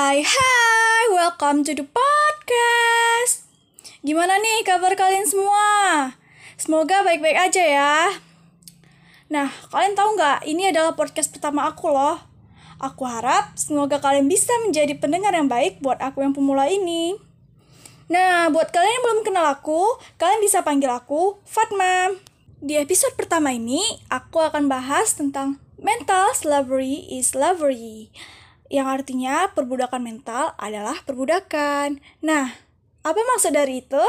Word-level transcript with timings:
Hai 0.00 0.24
hai, 0.24 1.02
welcome 1.12 1.60
to 1.60 1.76
the 1.76 1.84
podcast. 1.84 3.44
Gimana 4.00 4.40
nih 4.40 4.64
kabar 4.64 4.96
kalian 4.96 5.28
semua? 5.28 5.68
Semoga 6.56 7.04
baik-baik 7.04 7.36
aja 7.36 7.60
ya. 7.60 7.96
Nah, 9.28 9.52
kalian 9.68 9.92
tahu 9.92 10.16
nggak? 10.16 10.48
Ini 10.48 10.72
adalah 10.72 10.96
podcast 10.96 11.28
pertama 11.28 11.68
aku 11.68 11.92
loh. 11.92 12.16
Aku 12.80 13.04
harap 13.04 13.52
semoga 13.60 14.00
kalian 14.00 14.24
bisa 14.24 14.48
menjadi 14.64 14.96
pendengar 14.96 15.36
yang 15.36 15.52
baik 15.52 15.84
buat 15.84 16.00
aku 16.00 16.24
yang 16.24 16.32
pemula 16.32 16.64
ini. 16.64 17.20
Nah, 18.08 18.48
buat 18.48 18.72
kalian 18.72 18.88
yang 18.88 19.04
belum 19.04 19.20
kenal 19.20 19.52
aku, 19.52 20.00
kalian 20.16 20.40
bisa 20.40 20.64
panggil 20.64 20.88
aku 20.88 21.44
Fatma. 21.44 22.08
Di 22.56 22.80
episode 22.80 23.20
pertama 23.20 23.52
ini, 23.52 23.84
aku 24.08 24.40
akan 24.40 24.64
bahas 24.64 25.12
tentang 25.12 25.60
mental 25.76 26.32
slavery 26.32 27.04
is 27.12 27.36
slavery. 27.36 28.08
Yang 28.70 29.02
artinya 29.02 29.50
perbudakan 29.50 29.98
mental 29.98 30.54
adalah 30.54 30.94
perbudakan. 31.02 31.98
Nah, 32.22 32.54
apa 33.02 33.18
maksud 33.34 33.50
dari 33.50 33.82
itu? 33.82 34.04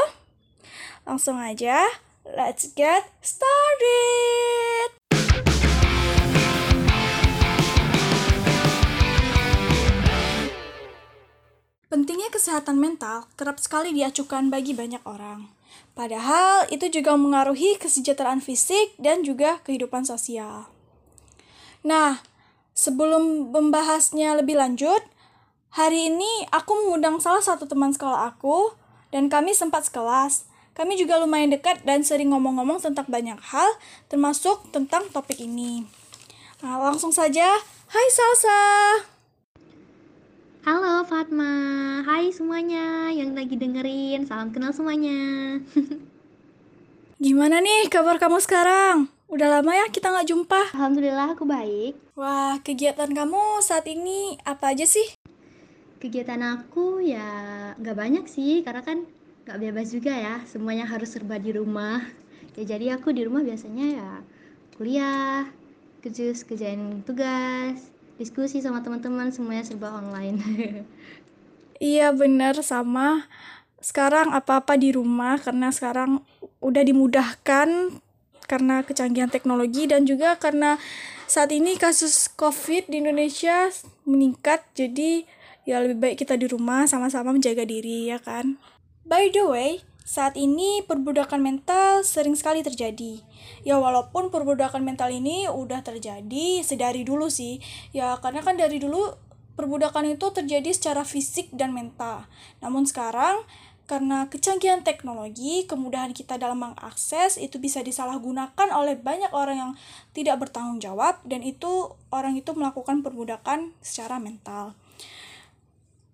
Langsung 1.02 1.34
aja, 1.42 1.82
let's 2.22 2.70
get 2.70 3.10
started! 3.18 4.94
Pentingnya 11.90 12.30
kesehatan 12.30 12.78
mental 12.78 13.26
kerap 13.34 13.58
sekali 13.58 13.90
diacukan 13.90 14.46
bagi 14.46 14.78
banyak 14.78 15.02
orang. 15.02 15.50
Padahal 15.98 16.70
itu 16.70 16.86
juga 16.86 17.18
mengaruhi 17.18 17.82
kesejahteraan 17.82 18.38
fisik 18.38 18.94
dan 18.94 19.26
juga 19.26 19.58
kehidupan 19.66 20.06
sosial. 20.06 20.70
Nah, 21.82 22.22
sebelum 22.82 23.54
membahasnya 23.54 24.34
lebih 24.42 24.58
lanjut, 24.58 24.98
hari 25.70 26.10
ini 26.10 26.50
aku 26.50 26.74
mengundang 26.74 27.22
salah 27.22 27.38
satu 27.38 27.70
teman 27.70 27.94
sekolah 27.94 28.34
aku 28.34 28.74
dan 29.14 29.30
kami 29.30 29.54
sempat 29.54 29.86
sekelas. 29.86 30.50
Kami 30.74 30.98
juga 30.98 31.22
lumayan 31.22 31.54
dekat 31.54 31.86
dan 31.86 32.02
sering 32.02 32.34
ngomong-ngomong 32.34 32.82
tentang 32.82 33.06
banyak 33.06 33.38
hal, 33.38 33.68
termasuk 34.10 34.66
tentang 34.74 35.06
topik 35.14 35.38
ini. 35.38 35.86
Nah, 36.64 36.80
langsung 36.80 37.14
saja, 37.14 37.46
hai 37.92 38.08
Salsa! 38.10 38.62
Halo 40.62 41.04
Fatma, 41.04 41.52
hai 42.06 42.32
semuanya 42.32 43.12
yang 43.12 43.36
lagi 43.36 43.58
dengerin, 43.58 44.24
salam 44.24 44.48
kenal 44.50 44.72
semuanya. 44.72 45.60
Gimana 47.22 47.60
nih 47.60 47.92
kabar 47.92 48.16
kamu 48.16 48.40
sekarang? 48.40 49.11
Udah 49.32 49.48
lama 49.48 49.72
ya 49.72 49.88
kita 49.88 50.12
nggak 50.12 50.28
jumpa. 50.28 50.76
Alhamdulillah 50.76 51.32
aku 51.32 51.48
baik. 51.48 51.96
Wah, 52.20 52.60
kegiatan 52.60 53.08
kamu 53.08 53.64
saat 53.64 53.88
ini 53.88 54.36
apa 54.44 54.76
aja 54.76 54.84
sih? 54.84 55.16
Kegiatan 55.96 56.44
aku 56.44 57.00
ya 57.00 57.24
nggak 57.80 57.96
banyak 57.96 58.24
sih, 58.28 58.60
karena 58.60 58.84
kan 58.84 59.08
nggak 59.48 59.56
bebas 59.56 59.88
juga 59.88 60.12
ya, 60.12 60.44
semuanya 60.44 60.84
harus 60.84 61.16
serba 61.16 61.40
di 61.40 61.48
rumah. 61.48 62.04
Ya 62.60 62.76
jadi 62.76 63.00
aku 63.00 63.16
di 63.16 63.24
rumah 63.24 63.40
biasanya 63.40 63.86
ya 63.96 64.10
kuliah, 64.76 65.48
kerja 66.04 66.36
kerjain 66.36 67.00
tugas, 67.00 67.88
diskusi 68.20 68.60
sama 68.60 68.84
teman-teman 68.84 69.32
semuanya 69.32 69.64
serba 69.64 69.96
online. 69.96 70.38
Iya 71.82 72.14
bener 72.14 72.62
sama. 72.62 73.26
Sekarang 73.82 74.30
apa-apa 74.30 74.78
di 74.78 74.94
rumah 74.94 75.34
karena 75.42 75.74
sekarang 75.74 76.22
udah 76.62 76.82
dimudahkan 76.86 77.98
karena 78.46 78.82
kecanggihan 78.82 79.30
teknologi 79.30 79.86
dan 79.88 80.04
juga 80.04 80.36
karena 80.36 80.76
saat 81.30 81.48
ini 81.54 81.80
kasus 81.80 82.28
COVID 82.36 82.92
di 82.92 83.00
Indonesia 83.00 83.72
meningkat 84.04 84.66
jadi 84.76 85.24
ya 85.62 85.80
lebih 85.80 85.98
baik 85.98 86.16
kita 86.26 86.34
di 86.34 86.50
rumah 86.50 86.84
sama-sama 86.90 87.32
menjaga 87.32 87.62
diri 87.62 88.10
ya 88.10 88.18
kan. 88.18 88.58
By 89.06 89.30
the 89.30 89.46
way, 89.46 89.70
saat 90.02 90.34
ini 90.34 90.82
perbudakan 90.82 91.42
mental 91.42 92.02
sering 92.02 92.34
sekali 92.34 92.62
terjadi. 92.66 93.22
Ya 93.62 93.78
walaupun 93.78 94.30
perbudakan 94.34 94.82
mental 94.82 95.10
ini 95.14 95.46
udah 95.46 95.82
terjadi 95.86 96.62
sedari 96.66 97.06
dulu 97.06 97.30
sih. 97.30 97.62
Ya 97.94 98.18
karena 98.18 98.42
kan 98.42 98.58
dari 98.58 98.82
dulu 98.82 99.14
perbudakan 99.54 100.18
itu 100.18 100.26
terjadi 100.34 100.70
secara 100.74 101.06
fisik 101.06 101.54
dan 101.54 101.70
mental. 101.70 102.26
Namun 102.58 102.88
sekarang 102.88 103.46
karena 103.90 104.30
kecanggihan 104.30 104.86
teknologi, 104.86 105.66
kemudahan 105.66 106.14
kita 106.14 106.38
dalam 106.38 106.62
mengakses 106.62 107.36
itu 107.36 107.58
bisa 107.58 107.82
disalahgunakan 107.82 108.68
oleh 108.70 108.94
banyak 108.94 109.34
orang 109.34 109.56
yang 109.58 109.72
tidak 110.14 110.38
bertanggung 110.38 110.78
jawab 110.78 111.18
dan 111.26 111.42
itu 111.42 111.92
orang 112.14 112.38
itu 112.38 112.54
melakukan 112.54 113.02
perbudakan 113.02 113.74
secara 113.82 114.22
mental. 114.22 114.78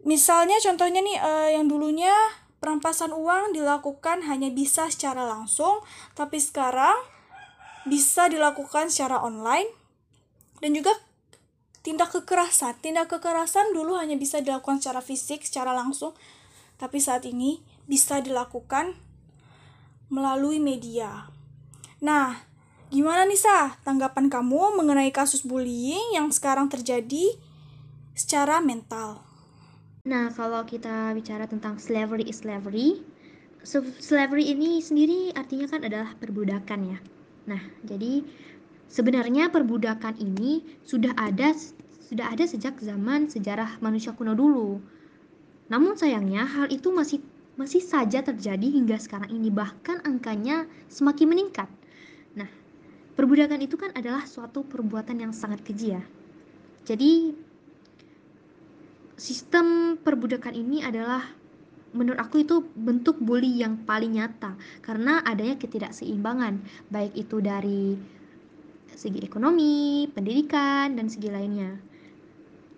Misalnya 0.02 0.56
contohnya 0.64 1.04
nih 1.04 1.18
eh, 1.20 1.48
yang 1.60 1.68
dulunya 1.68 2.14
perampasan 2.58 3.14
uang 3.14 3.54
dilakukan 3.54 4.26
hanya 4.26 4.50
bisa 4.50 4.90
secara 4.90 5.28
langsung, 5.28 5.84
tapi 6.16 6.42
sekarang 6.42 6.96
bisa 7.86 8.26
dilakukan 8.26 8.90
secara 8.90 9.22
online 9.22 9.68
dan 10.58 10.74
juga 10.74 10.96
tindak 11.86 12.10
kekerasan. 12.10 12.74
Tindak 12.82 13.12
kekerasan 13.12 13.72
dulu 13.72 13.96
hanya 13.96 14.18
bisa 14.18 14.42
dilakukan 14.42 14.82
secara 14.82 15.00
fisik, 15.00 15.46
secara 15.46 15.72
langsung, 15.72 16.12
tapi 16.78 17.02
saat 17.02 17.26
ini 17.26 17.60
bisa 17.84 18.22
dilakukan 18.22 18.94
melalui 20.08 20.62
media. 20.62 21.28
Nah, 22.00 22.38
gimana 22.88 23.28
nih 23.28 23.36
Sa 23.36 23.76
tanggapan 23.84 24.32
kamu 24.32 24.78
mengenai 24.78 25.12
kasus 25.12 25.44
bullying 25.44 26.16
yang 26.16 26.32
sekarang 26.32 26.70
terjadi 26.70 27.36
secara 28.16 28.62
mental? 28.62 29.26
Nah, 30.08 30.32
kalau 30.32 30.64
kita 30.64 31.12
bicara 31.12 31.44
tentang 31.44 31.76
slavery 31.76 32.30
is 32.30 32.40
slavery, 32.40 33.04
slavery 34.00 34.54
ini 34.54 34.80
sendiri 34.80 35.36
artinya 35.36 35.68
kan 35.68 35.84
adalah 35.84 36.16
perbudakan 36.16 36.96
ya. 36.96 36.98
Nah, 37.50 37.60
jadi 37.84 38.24
sebenarnya 38.88 39.52
perbudakan 39.52 40.16
ini 40.16 40.80
sudah 40.86 41.12
ada 41.18 41.52
sudah 42.08 42.32
ada 42.32 42.48
sejak 42.48 42.80
zaman 42.80 43.28
sejarah 43.28 43.76
manusia 43.84 44.16
kuno 44.16 44.32
dulu. 44.32 44.80
Namun 45.68 45.96
sayangnya 46.00 46.48
hal 46.48 46.72
itu 46.72 46.88
masih 46.88 47.20
masih 47.60 47.82
saja 47.82 48.22
terjadi 48.22 48.70
hingga 48.70 48.96
sekarang 48.96 49.34
ini 49.34 49.52
bahkan 49.52 50.00
angkanya 50.06 50.64
semakin 50.88 51.26
meningkat. 51.28 51.68
Nah, 52.38 52.48
perbudakan 53.18 53.60
itu 53.60 53.74
kan 53.74 53.90
adalah 53.98 54.24
suatu 54.24 54.62
perbuatan 54.64 55.18
yang 55.18 55.32
sangat 55.34 55.60
keji 55.66 55.98
ya. 55.98 56.02
Jadi 56.86 57.34
sistem 59.18 59.98
perbudakan 59.98 60.54
ini 60.54 60.86
adalah 60.86 61.26
menurut 61.90 62.20
aku 62.20 62.46
itu 62.46 62.62
bentuk 62.78 63.18
bully 63.18 63.58
yang 63.58 63.82
paling 63.82 64.16
nyata 64.16 64.54
karena 64.84 65.24
adanya 65.24 65.58
ketidakseimbangan 65.58 66.62
baik 66.92 67.16
itu 67.18 67.42
dari 67.42 67.98
segi 68.94 69.20
ekonomi, 69.22 70.06
pendidikan 70.10 70.94
dan 70.94 71.10
segi 71.10 71.28
lainnya. 71.28 71.74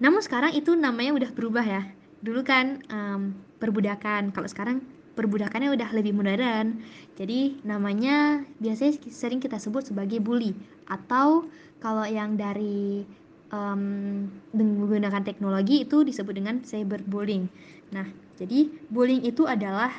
Namun 0.00 0.24
sekarang 0.24 0.56
itu 0.56 0.72
namanya 0.72 1.16
udah 1.16 1.30
berubah 1.36 1.64
ya. 1.64 1.82
Dulu 2.20 2.40
kan 2.44 2.84
um, 2.92 3.32
perbudakan, 3.56 4.32
kalau 4.32 4.48
sekarang 4.48 4.84
perbudakannya 5.16 5.72
udah 5.74 5.88
lebih 5.92 6.16
modern. 6.16 6.80
Jadi 7.16 7.60
namanya 7.66 8.40
biasanya 8.56 8.96
sering 9.12 9.40
kita 9.42 9.60
sebut 9.60 9.88
sebagai 9.88 10.20
bully 10.22 10.56
atau 10.88 11.44
kalau 11.80 12.04
yang 12.08 12.40
dari 12.40 13.04
um, 13.52 14.26
menggunakan 14.56 15.20
teknologi 15.20 15.84
itu 15.84 16.06
disebut 16.06 16.34
dengan 16.36 16.64
cyberbullying. 16.64 17.50
Nah, 17.92 18.06
jadi 18.40 18.70
bullying 18.88 19.26
itu 19.26 19.44
adalah 19.44 19.92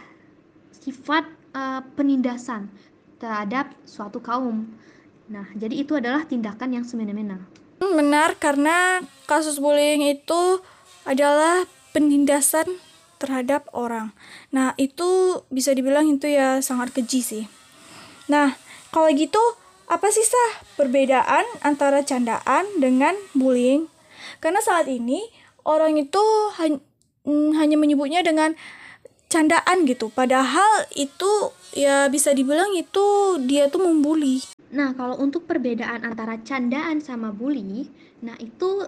sifat 0.73 1.29
uh, 1.53 1.85
penindasan 1.93 2.71
terhadap 3.21 3.69
suatu 3.85 4.17
kaum. 4.17 4.65
Nah, 5.29 5.45
jadi 5.53 5.85
itu 5.85 5.93
adalah 5.93 6.25
tindakan 6.25 6.81
yang 6.81 6.85
semena-mena. 6.87 7.37
Benar, 7.77 8.37
karena 8.41 9.05
kasus 9.29 9.61
bullying 9.61 10.01
itu 10.05 10.61
adalah 11.05 11.65
penindasan 11.91 12.65
terhadap 13.21 13.69
orang. 13.71 14.17
Nah, 14.49 14.73
itu 14.81 15.41
bisa 15.53 15.77
dibilang 15.77 16.09
itu 16.09 16.25
ya 16.25 16.57
sangat 16.65 16.89
keji 16.89 17.21
sih. 17.21 17.45
Nah, 18.25 18.57
kalau 18.89 19.13
gitu 19.13 19.39
apa 19.85 20.07
sih 20.09 20.25
sah 20.25 20.65
perbedaan 20.79 21.45
antara 21.61 22.01
candaan 22.01 22.65
dengan 22.81 23.13
bullying? 23.37 23.85
Karena 24.41 24.57
saat 24.63 24.89
ini 24.89 25.21
orang 25.67 26.01
itu 26.01 26.23
hanya, 26.57 26.81
mm, 27.29 27.49
hanya 27.61 27.77
menyebutnya 27.77 28.25
dengan 28.25 28.57
candaan 29.29 29.85
gitu. 29.85 30.09
Padahal 30.09 30.89
itu 30.97 31.53
ya 31.71 32.09
bisa 32.11 32.35
dibilang 32.35 32.73
itu 32.73 33.37
dia 33.45 33.69
tuh 33.69 33.85
membuli. 33.85 34.43
Nah, 34.71 34.95
kalau 34.97 35.19
untuk 35.19 35.45
perbedaan 35.45 36.03
antara 36.07 36.39
candaan 36.41 37.03
sama 37.03 37.29
bully, 37.31 37.87
nah 38.23 38.35
itu 38.39 38.87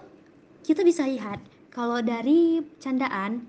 kita 0.64 0.80
bisa 0.80 1.04
lihat 1.04 1.40
kalau 1.76 2.00
dari 2.00 2.62
candaan 2.80 3.44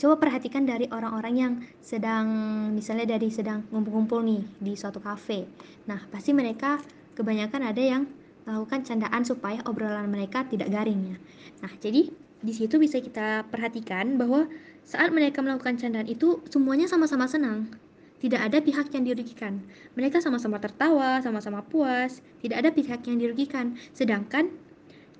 coba 0.00 0.18
perhatikan 0.18 0.66
dari 0.66 0.90
orang-orang 0.90 1.34
yang 1.38 1.52
sedang 1.78 2.26
misalnya 2.74 3.14
dari 3.14 3.30
sedang 3.30 3.62
ngumpul-ngumpul 3.70 4.24
nih 4.24 4.42
di 4.58 4.72
suatu 4.74 4.98
kafe 4.98 5.46
nah 5.86 6.02
pasti 6.10 6.34
mereka 6.34 6.82
kebanyakan 7.14 7.70
ada 7.70 7.82
yang 7.82 8.02
melakukan 8.42 8.82
candaan 8.82 9.22
supaya 9.22 9.62
obrolan 9.70 10.10
mereka 10.10 10.42
tidak 10.50 10.72
garing 10.74 11.14
ya 11.14 11.16
nah 11.62 11.70
jadi 11.78 12.10
di 12.42 12.50
situ 12.50 12.74
bisa 12.82 12.98
kita 12.98 13.46
perhatikan 13.46 14.18
bahwa 14.18 14.50
saat 14.82 15.14
mereka 15.14 15.38
melakukan 15.40 15.78
candaan 15.78 16.10
itu 16.10 16.42
semuanya 16.50 16.90
sama-sama 16.90 17.30
senang. 17.30 17.70
Tidak 18.18 18.38
ada 18.38 18.58
pihak 18.62 18.90
yang 18.94 19.06
dirugikan. 19.06 19.62
Mereka 19.98 20.22
sama-sama 20.22 20.58
tertawa, 20.62 21.22
sama-sama 21.22 21.62
puas, 21.62 22.22
tidak 22.42 22.66
ada 22.66 22.70
pihak 22.70 23.02
yang 23.06 23.18
dirugikan. 23.18 23.78
Sedangkan 23.94 24.50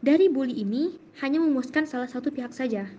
dari 0.02 0.26
bully 0.26 0.66
ini 0.66 0.98
hanya 1.22 1.38
memuaskan 1.38 1.86
salah 1.86 2.10
satu 2.10 2.34
pihak 2.34 2.50
saja. 2.50 2.90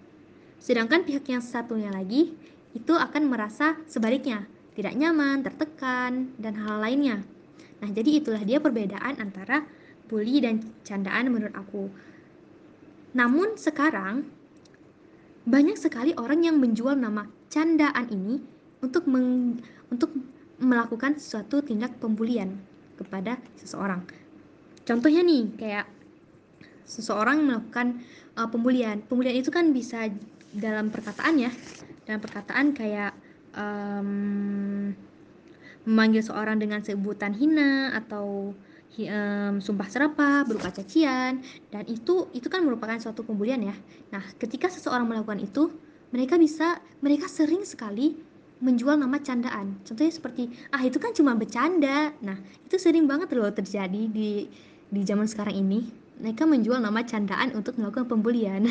Sedangkan 0.63 1.03
pihak 1.03 1.27
yang 1.27 1.43
satunya 1.43 1.91
lagi 1.91 2.31
itu 2.71 2.93
akan 2.95 3.27
merasa 3.27 3.75
sebaliknya, 3.85 4.47
tidak 4.73 4.95
nyaman, 4.95 5.43
tertekan, 5.43 6.31
dan 6.39 6.55
hal 6.55 6.79
lainnya. 6.79 7.21
Nah, 7.83 7.91
jadi 7.91 8.23
itulah 8.23 8.39
dia 8.47 8.63
perbedaan 8.63 9.19
antara 9.19 9.67
bully 10.07 10.39
dan 10.39 10.63
candaan 10.87 11.27
menurut 11.27 11.51
aku. 11.51 11.91
Namun 13.13 13.59
sekarang 13.59 14.23
banyak 15.43 15.75
sekali 15.75 16.15
orang 16.15 16.47
yang 16.47 16.55
menjual 16.55 16.95
nama 16.95 17.27
candaan 17.51 18.07
ini 18.07 18.39
untuk 18.79 19.03
meng, 19.11 19.59
untuk 19.91 20.15
melakukan 20.63 21.19
suatu 21.19 21.59
tindak 21.59 21.99
pembulian 21.99 22.63
kepada 22.95 23.35
seseorang. 23.59 24.07
Contohnya 24.87 25.19
nih, 25.19 25.51
kayak 25.59 25.85
seseorang 26.85 27.43
melakukan 27.43 28.03
uh, 28.37 28.47
pembulian. 28.47 29.01
Pembulian 29.05 29.37
itu 29.37 29.49
kan 29.49 29.71
bisa 29.71 30.09
dalam 30.53 30.93
perkataan 30.93 31.41
ya, 31.41 31.51
dalam 32.05 32.21
perkataan 32.21 32.77
kayak 32.77 33.11
um, 33.57 34.93
memanggil 35.83 36.23
seorang 36.23 36.61
dengan 36.61 36.79
sebutan 36.79 37.35
hina 37.35 37.91
atau 37.97 38.55
um, 39.01 39.53
sumpah 39.59 39.87
serapah 39.89 40.45
berupa 40.47 40.69
cacian 40.71 41.41
dan 41.73 41.83
itu 41.89 42.29
itu 42.31 42.47
kan 42.47 42.63
merupakan 42.63 42.95
suatu 43.01 43.25
pembulian 43.25 43.59
ya. 43.65 43.75
Nah, 44.13 44.23
ketika 44.39 44.69
seseorang 44.69 45.09
melakukan 45.09 45.41
itu, 45.41 45.73
mereka 46.13 46.37
bisa 46.37 46.79
mereka 47.01 47.25
sering 47.27 47.65
sekali 47.65 48.15
menjual 48.63 48.95
nama 48.95 49.19
candaan. 49.19 49.75
Contohnya 49.83 50.13
seperti 50.13 50.47
ah 50.71 50.79
itu 50.85 51.01
kan 51.01 51.11
cuma 51.11 51.35
bercanda. 51.35 52.15
Nah, 52.23 52.37
itu 52.63 52.79
sering 52.79 53.09
banget 53.09 53.33
loh 53.35 53.51
terjadi 53.51 54.07
di 54.07 54.47
di 54.87 55.01
zaman 55.03 55.27
sekarang 55.27 55.57
ini. 55.57 56.02
Mereka 56.21 56.45
menjual 56.45 56.81
nama 56.81 57.01
candaan 57.05 57.55
untuk 57.57 57.79
melakukan 57.79 58.09
pembulian. 58.09 58.67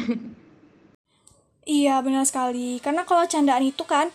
iya, 1.67 1.99
benar 2.05 2.27
sekali. 2.27 2.79
Karena 2.79 3.03
kalau 3.03 3.27
candaan 3.27 3.67
itu 3.67 3.83
kan 3.83 4.11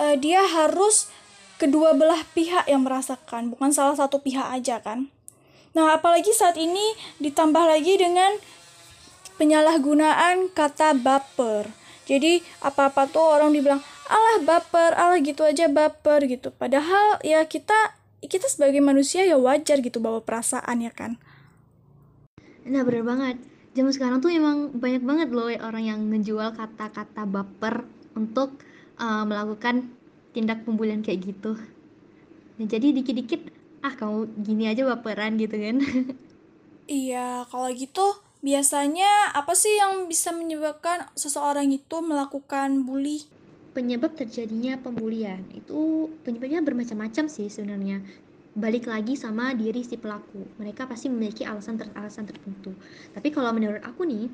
uh, 0.00 0.16
dia 0.18 0.42
harus 0.42 1.10
kedua 1.60 1.94
belah 1.94 2.22
pihak 2.34 2.66
yang 2.66 2.82
merasakan, 2.82 3.54
bukan 3.54 3.70
salah 3.70 3.94
satu 3.94 4.18
pihak 4.18 4.50
aja 4.50 4.82
kan. 4.82 5.12
Nah, 5.72 5.96
apalagi 5.96 6.34
saat 6.34 6.58
ini 6.58 6.96
ditambah 7.22 7.64
lagi 7.64 7.96
dengan 7.96 8.36
penyalahgunaan 9.40 10.52
kata 10.52 10.98
baper. 10.98 11.70
Jadi, 12.04 12.42
apa-apa 12.60 13.08
tuh 13.08 13.24
orang 13.24 13.54
dibilang, 13.54 13.80
alah 14.12 14.38
baper 14.44 14.92
alah 14.92 15.18
gitu 15.24 15.40
aja 15.46 15.72
baper 15.72 16.28
gitu 16.28 16.52
padahal 16.52 17.16
ya 17.24 17.40
kita 17.48 17.96
kita 18.22 18.46
sebagai 18.46 18.84
manusia 18.84 19.24
ya 19.24 19.40
wajar 19.40 19.80
gitu 19.80 19.98
bawa 19.98 20.20
perasaan 20.20 20.84
ya 20.84 20.92
kan 20.92 21.16
nah 22.66 22.82
bener 22.86 23.02
banget. 23.02 23.36
Zaman 23.72 23.92
sekarang 23.92 24.18
tuh 24.20 24.28
emang 24.28 24.76
banyak 24.76 25.00
banget 25.00 25.28
loh 25.32 25.48
orang 25.48 25.84
yang 25.88 26.00
menjual 26.04 26.52
kata-kata 26.52 27.24
baper 27.24 27.88
untuk 28.12 28.60
uh, 29.00 29.24
melakukan 29.24 29.88
tindak 30.36 30.64
pembulian 30.68 31.00
kayak 31.00 31.32
gitu. 31.32 31.56
Nah, 32.60 32.66
jadi 32.68 32.92
dikit-dikit 32.92 33.48
ah 33.82 33.96
kamu 33.96 34.30
gini 34.44 34.68
aja 34.70 34.86
baperan 34.86 35.40
gitu 35.40 35.56
kan. 35.56 35.80
Iya 36.90 37.46
kalau 37.48 37.70
gitu 37.72 38.18
biasanya 38.42 39.32
apa 39.32 39.54
sih 39.54 39.70
yang 39.78 40.10
bisa 40.10 40.34
menyebabkan 40.34 41.06
seseorang 41.14 41.70
itu 41.70 41.96
melakukan 42.02 42.84
bully? 42.84 43.22
Penyebab 43.72 44.12
terjadinya 44.18 44.76
pembulian 44.76 45.46
itu 45.56 46.10
penyebabnya 46.26 46.60
bermacam-macam 46.60 47.24
sih 47.30 47.48
sebenarnya 47.48 48.04
balik 48.52 48.84
lagi 48.84 49.16
sama 49.16 49.56
diri 49.56 49.80
si 49.80 49.96
pelaku. 49.96 50.44
Mereka 50.60 50.84
pasti 50.84 51.08
memiliki 51.08 51.48
alasan 51.48 51.80
ter 51.80 51.88
alasan 51.96 52.28
tertentu. 52.28 52.76
Tapi 53.16 53.32
kalau 53.32 53.52
menurut 53.56 53.80
aku 53.80 54.04
nih 54.04 54.28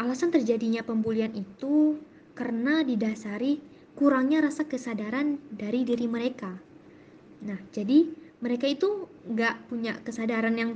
alasan 0.00 0.32
terjadinya 0.32 0.80
pembulian 0.80 1.32
itu 1.36 2.00
karena 2.32 2.80
didasari 2.80 3.60
kurangnya 3.92 4.40
rasa 4.40 4.64
kesadaran 4.64 5.36
dari 5.52 5.84
diri 5.84 6.08
mereka. 6.08 6.56
Nah 7.44 7.60
jadi 7.68 8.08
mereka 8.40 8.64
itu 8.64 9.04
nggak 9.28 9.68
punya 9.68 10.00
kesadaran 10.00 10.56
yang 10.56 10.70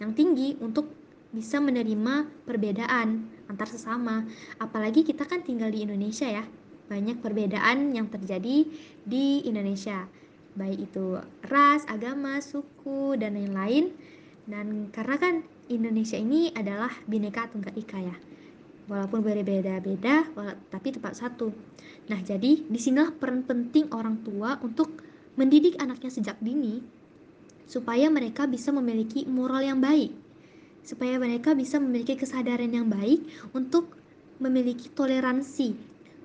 yang 0.00 0.16
tinggi 0.16 0.56
untuk 0.64 0.88
bisa 1.30 1.60
menerima 1.60 2.48
perbedaan 2.48 3.28
antar 3.52 3.68
sesama. 3.68 4.24
Apalagi 4.56 5.04
kita 5.04 5.28
kan 5.28 5.44
tinggal 5.44 5.68
di 5.68 5.84
Indonesia 5.84 6.24
ya. 6.24 6.48
Banyak 6.88 7.22
perbedaan 7.22 7.92
yang 7.92 8.08
terjadi 8.08 8.66
di 9.04 9.44
Indonesia 9.46 10.08
baik 10.54 10.90
itu 10.90 11.18
ras, 11.46 11.86
agama, 11.86 12.42
suku 12.42 13.14
dan 13.18 13.38
lain-lain. 13.38 13.94
Dan 14.48 14.90
karena 14.90 15.16
kan 15.20 15.34
Indonesia 15.70 16.18
ini 16.18 16.50
adalah 16.56 16.90
bineka 17.06 17.46
tunggal 17.50 17.74
ika 17.78 17.98
ya. 18.02 18.16
Walaupun 18.90 19.22
berbeda-beda 19.22 20.26
tapi 20.66 20.88
tepat 20.90 21.14
satu. 21.14 21.54
Nah 22.10 22.18
jadi 22.26 22.66
di 22.66 22.78
sinilah 22.80 23.14
peran 23.14 23.46
penting 23.46 23.86
orang 23.94 24.18
tua 24.26 24.58
untuk 24.66 25.06
mendidik 25.38 25.78
anaknya 25.78 26.10
sejak 26.10 26.34
dini 26.42 26.82
supaya 27.70 28.10
mereka 28.10 28.50
bisa 28.50 28.74
memiliki 28.74 29.22
moral 29.30 29.62
yang 29.62 29.78
baik. 29.78 30.10
Supaya 30.82 31.22
mereka 31.22 31.54
bisa 31.54 31.78
memiliki 31.78 32.18
kesadaran 32.18 32.74
yang 32.74 32.90
baik 32.90 33.22
untuk 33.54 33.94
memiliki 34.42 34.90
toleransi 34.90 35.76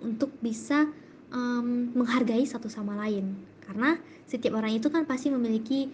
untuk 0.02 0.34
bisa 0.42 0.90
um, 1.30 1.94
menghargai 1.94 2.48
satu 2.48 2.72
sama 2.72 2.98
lain 2.98 3.55
karena 3.66 3.98
setiap 4.26 4.58
orang 4.58 4.78
itu 4.78 4.88
kan 4.90 5.06
pasti 5.06 5.30
memiliki 5.30 5.90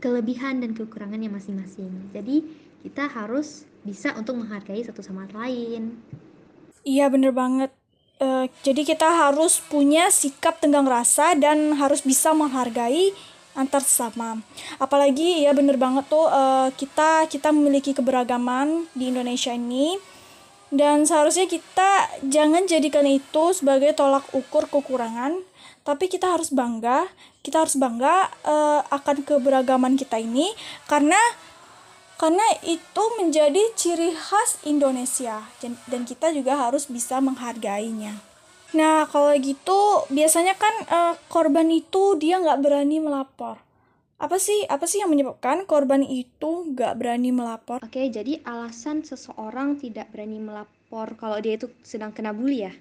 kelebihan 0.00 0.64
dan 0.64 0.72
kekurangannya 0.72 1.28
masing-masing. 1.28 2.12
Jadi 2.16 2.42
kita 2.80 3.06
harus 3.12 3.68
bisa 3.84 4.16
untuk 4.16 4.40
menghargai 4.40 4.80
satu 4.80 5.04
sama 5.04 5.28
lain. 5.32 6.00
Iya 6.84 7.12
bener 7.12 7.36
banget. 7.36 7.70
Uh, 8.20 8.48
jadi 8.60 8.84
kita 8.84 9.08
harus 9.08 9.60
punya 9.64 10.12
sikap 10.12 10.60
tenggang 10.60 10.84
rasa 10.84 11.32
dan 11.36 11.72
harus 11.76 12.04
bisa 12.04 12.36
menghargai 12.36 13.16
antar 13.56 13.80
sesama. 13.80 14.40
Apalagi 14.76 15.44
ya 15.44 15.56
bener 15.56 15.80
banget 15.80 16.08
tuh 16.08 16.28
uh, 16.28 16.68
kita 16.76 17.28
kita 17.28 17.48
memiliki 17.52 17.96
keberagaman 17.96 18.88
di 18.96 19.12
Indonesia 19.12 19.52
ini. 19.52 19.96
Dan 20.70 21.02
seharusnya 21.02 21.50
kita 21.50 22.22
jangan 22.30 22.62
jadikan 22.70 23.02
itu 23.02 23.50
sebagai 23.50 23.90
tolak 23.90 24.22
ukur 24.30 24.70
kekurangan, 24.70 25.42
tapi 25.82 26.06
kita 26.06 26.36
harus 26.36 26.52
bangga, 26.52 27.08
kita 27.40 27.64
harus 27.64 27.76
bangga 27.80 28.28
uh, 28.44 28.80
akan 28.92 29.24
keberagaman 29.24 29.96
kita 29.96 30.20
ini 30.20 30.50
karena 30.86 31.18
karena 32.20 32.44
itu 32.68 33.02
menjadi 33.16 33.62
ciri 33.80 34.12
khas 34.12 34.60
Indonesia 34.68 35.40
dan 35.60 36.04
kita 36.04 36.36
juga 36.36 36.68
harus 36.68 36.84
bisa 36.84 37.16
menghargainya. 37.18 38.20
Nah 38.76 39.08
kalau 39.08 39.32
gitu 39.40 40.04
biasanya 40.12 40.54
kan 40.54 40.74
uh, 40.92 41.14
korban 41.32 41.72
itu 41.72 42.20
dia 42.20 42.36
nggak 42.38 42.60
berani 42.60 43.00
melapor 43.00 43.60
apa 44.20 44.36
sih 44.36 44.68
apa 44.68 44.84
sih 44.84 45.00
yang 45.00 45.08
menyebabkan 45.08 45.64
korban 45.64 46.04
itu 46.04 46.76
gak 46.76 47.00
berani 47.00 47.32
melapor? 47.32 47.80
Oke, 47.80 48.04
jadi 48.12 48.44
alasan 48.44 49.00
seseorang 49.00 49.80
tidak 49.80 50.12
berani 50.12 50.36
melapor 50.36 51.16
kalau 51.16 51.40
dia 51.40 51.56
itu 51.56 51.72
sedang 51.80 52.12
kena 52.12 52.36
bully 52.36 52.68
ya. 52.68 52.72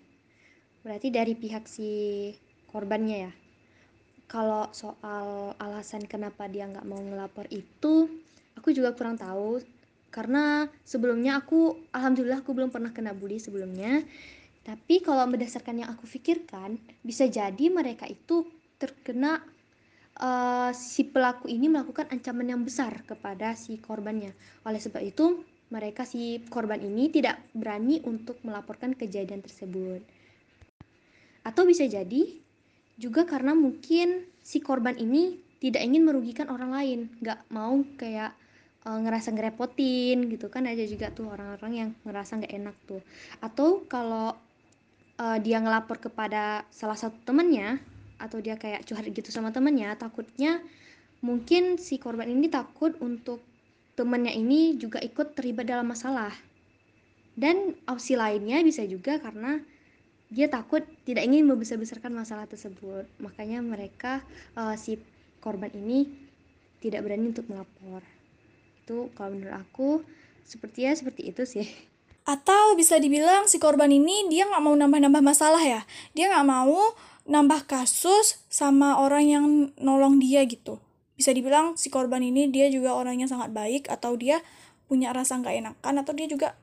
Berarti 0.84 1.08
dari 1.16 1.40
pihak 1.40 1.64
si 1.64 2.36
korbannya 2.70 3.18
ya. 3.30 3.32
Kalau 4.30 4.70
soal 4.72 5.58
alasan 5.58 6.06
kenapa 6.06 6.46
dia 6.46 6.70
nggak 6.70 6.86
mau 6.86 7.02
melapor 7.02 7.50
itu, 7.50 8.06
aku 8.54 8.70
juga 8.70 8.94
kurang 8.94 9.18
tahu. 9.18 9.58
Karena 10.10 10.66
sebelumnya 10.86 11.42
aku, 11.42 11.78
alhamdulillah 11.94 12.42
aku 12.42 12.54
belum 12.54 12.70
pernah 12.70 12.94
kena 12.94 13.14
bully 13.14 13.42
sebelumnya. 13.42 14.06
Tapi 14.66 15.02
kalau 15.02 15.26
berdasarkan 15.26 15.82
yang 15.82 15.90
aku 15.90 16.06
pikirkan, 16.06 16.78
bisa 17.02 17.26
jadi 17.26 17.66
mereka 17.74 18.06
itu 18.06 18.46
terkena 18.78 19.42
uh, 20.22 20.70
si 20.76 21.10
pelaku 21.10 21.50
ini 21.50 21.72
melakukan 21.72 22.10
ancaman 22.14 22.54
yang 22.54 22.62
besar 22.62 23.02
kepada 23.06 23.58
si 23.58 23.82
korbannya. 23.82 24.36
Oleh 24.68 24.78
sebab 24.78 25.02
itu, 25.02 25.42
mereka 25.70 26.06
si 26.06 26.42
korban 26.50 26.82
ini 26.82 27.14
tidak 27.14 27.38
berani 27.54 28.02
untuk 28.06 28.42
melaporkan 28.42 28.98
kejadian 28.98 29.42
tersebut. 29.42 30.02
Atau 31.46 31.66
bisa 31.66 31.86
jadi 31.86 32.42
juga 33.00 33.24
karena 33.24 33.56
mungkin 33.56 34.28
si 34.44 34.60
korban 34.60 35.00
ini 35.00 35.40
tidak 35.64 35.84
ingin 35.84 36.04
merugikan 36.04 36.52
orang 36.52 36.72
lain, 36.76 37.00
nggak 37.24 37.48
mau 37.52 37.80
kayak 37.96 38.36
uh, 38.84 39.00
ngerasa 39.00 39.32
ngerepotin 39.32 40.28
gitu 40.28 40.52
kan. 40.52 40.68
Ada 40.68 40.84
juga 40.84 41.12
tuh 41.16 41.32
orang-orang 41.32 41.72
yang 41.74 41.90
ngerasa 42.04 42.44
nggak 42.44 42.54
enak 42.54 42.76
tuh. 42.84 43.02
Atau 43.40 43.88
kalau 43.88 44.36
uh, 45.20 45.38
dia 45.40 45.64
ngelapor 45.64 46.00
kepada 46.00 46.68
salah 46.72 47.00
satu 47.00 47.16
temannya 47.24 47.80
atau 48.20 48.44
dia 48.44 48.60
kayak 48.60 48.84
curhat 48.84 49.08
gitu 49.16 49.32
sama 49.32 49.56
temennya 49.56 49.96
takutnya 49.96 50.60
mungkin 51.24 51.80
si 51.80 51.96
korban 51.96 52.28
ini 52.28 52.52
takut 52.52 52.92
untuk 53.00 53.40
temennya 53.96 54.36
ini 54.36 54.76
juga 54.76 55.00
ikut 55.04 55.36
terlibat 55.36 55.68
dalam 55.68 55.88
masalah. 55.92 56.32
Dan 57.40 57.76
opsi 57.88 58.20
lainnya 58.20 58.60
bisa 58.64 58.84
juga 58.84 59.20
karena 59.20 59.64
dia 60.30 60.46
takut 60.46 60.86
tidak 61.10 61.26
ingin 61.26 61.50
membesar-besarkan 61.50 62.14
masalah 62.14 62.46
tersebut. 62.46 63.10
Makanya 63.18 63.66
mereka 63.66 64.22
uh, 64.54 64.78
si 64.78 65.02
korban 65.42 65.74
ini 65.74 66.06
tidak 66.80 67.02
berani 67.02 67.34
untuk 67.34 67.50
melapor. 67.50 68.06
Itu 68.86 69.10
kalau 69.18 69.34
menurut 69.34 69.58
aku 69.58 70.06
seperti 70.46 70.86
ya 70.86 70.94
seperti 70.94 71.34
itu 71.34 71.44
sih. 71.50 71.66
Atau 72.30 72.78
bisa 72.78 73.02
dibilang 73.02 73.50
si 73.50 73.58
korban 73.58 73.90
ini 73.90 74.30
dia 74.30 74.46
nggak 74.46 74.62
mau 74.62 74.78
nambah-nambah 74.78 75.24
masalah 75.26 75.62
ya. 75.66 75.82
Dia 76.14 76.30
nggak 76.30 76.46
mau 76.46 76.94
nambah 77.26 77.66
kasus 77.66 78.46
sama 78.54 79.02
orang 79.02 79.26
yang 79.26 79.46
nolong 79.82 80.22
dia 80.22 80.46
gitu. 80.46 80.78
Bisa 81.18 81.34
dibilang 81.34 81.74
si 81.74 81.90
korban 81.90 82.22
ini 82.22 82.54
dia 82.54 82.70
juga 82.70 82.94
orangnya 82.94 83.26
sangat 83.26 83.50
baik 83.50 83.90
atau 83.90 84.14
dia 84.14 84.46
punya 84.86 85.10
rasa 85.10 85.42
nggak 85.42 85.56
enakan 85.58 85.94
atau 86.06 86.14
dia 86.14 86.30
juga 86.30 86.54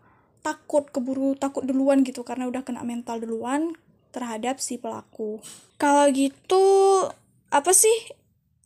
takut 0.47 0.87
keburu 0.95 1.35
takut 1.35 1.67
duluan 1.67 2.07
gitu 2.07 2.23
karena 2.23 2.47
udah 2.47 2.63
kena 2.63 2.87
mental 2.87 3.19
duluan 3.19 3.75
terhadap 4.15 4.63
si 4.63 4.79
pelaku. 4.79 5.43
Kalau 5.75 6.07
gitu 6.15 6.63
apa 7.51 7.75
sih 7.75 8.15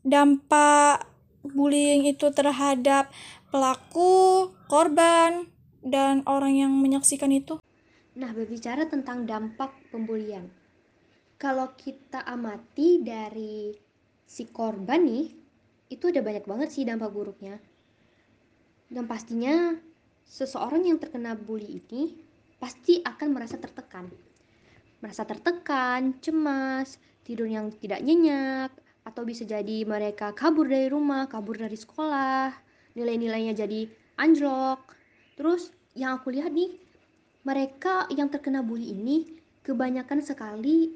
dampak 0.04 1.08
bullying 1.40 2.04
itu 2.04 2.28
terhadap 2.36 3.08
pelaku, 3.48 4.52
korban, 4.68 5.48
dan 5.80 6.20
orang 6.28 6.54
yang 6.54 6.72
menyaksikan 6.76 7.32
itu? 7.32 7.56
Nah, 8.20 8.30
berbicara 8.36 8.86
tentang 8.86 9.24
dampak 9.24 9.72
pembulian. 9.88 10.52
Kalau 11.40 11.72
kita 11.74 12.20
amati 12.20 13.00
dari 13.00 13.72
si 14.28 14.44
korban 14.52 15.00
nih, 15.08 15.26
itu 15.88 16.12
ada 16.12 16.20
banyak 16.20 16.44
banget 16.44 16.68
sih 16.68 16.84
dampak 16.84 17.10
buruknya. 17.10 17.56
Dan 18.92 19.08
pastinya 19.08 19.72
seseorang 20.30 20.86
yang 20.86 21.02
terkena 21.02 21.34
bully 21.34 21.82
ini 21.82 22.14
pasti 22.62 23.02
akan 23.02 23.34
merasa 23.34 23.58
tertekan. 23.58 24.06
Merasa 25.02 25.26
tertekan, 25.26 26.14
cemas, 26.22 27.02
tidur 27.26 27.50
yang 27.50 27.74
tidak 27.82 27.98
nyenyak, 28.06 28.70
atau 29.02 29.26
bisa 29.26 29.42
jadi 29.42 29.82
mereka 29.82 30.30
kabur 30.30 30.70
dari 30.70 30.86
rumah, 30.86 31.26
kabur 31.26 31.58
dari 31.58 31.74
sekolah, 31.74 32.54
nilai-nilainya 32.94 33.58
jadi 33.58 33.90
anjlok. 34.22 34.94
Terus 35.34 35.74
yang 35.98 36.22
aku 36.22 36.30
lihat 36.30 36.54
nih, 36.54 36.78
mereka 37.42 38.06
yang 38.14 38.30
terkena 38.30 38.62
bully 38.62 38.94
ini 38.94 39.26
kebanyakan 39.66 40.22
sekali 40.22 40.94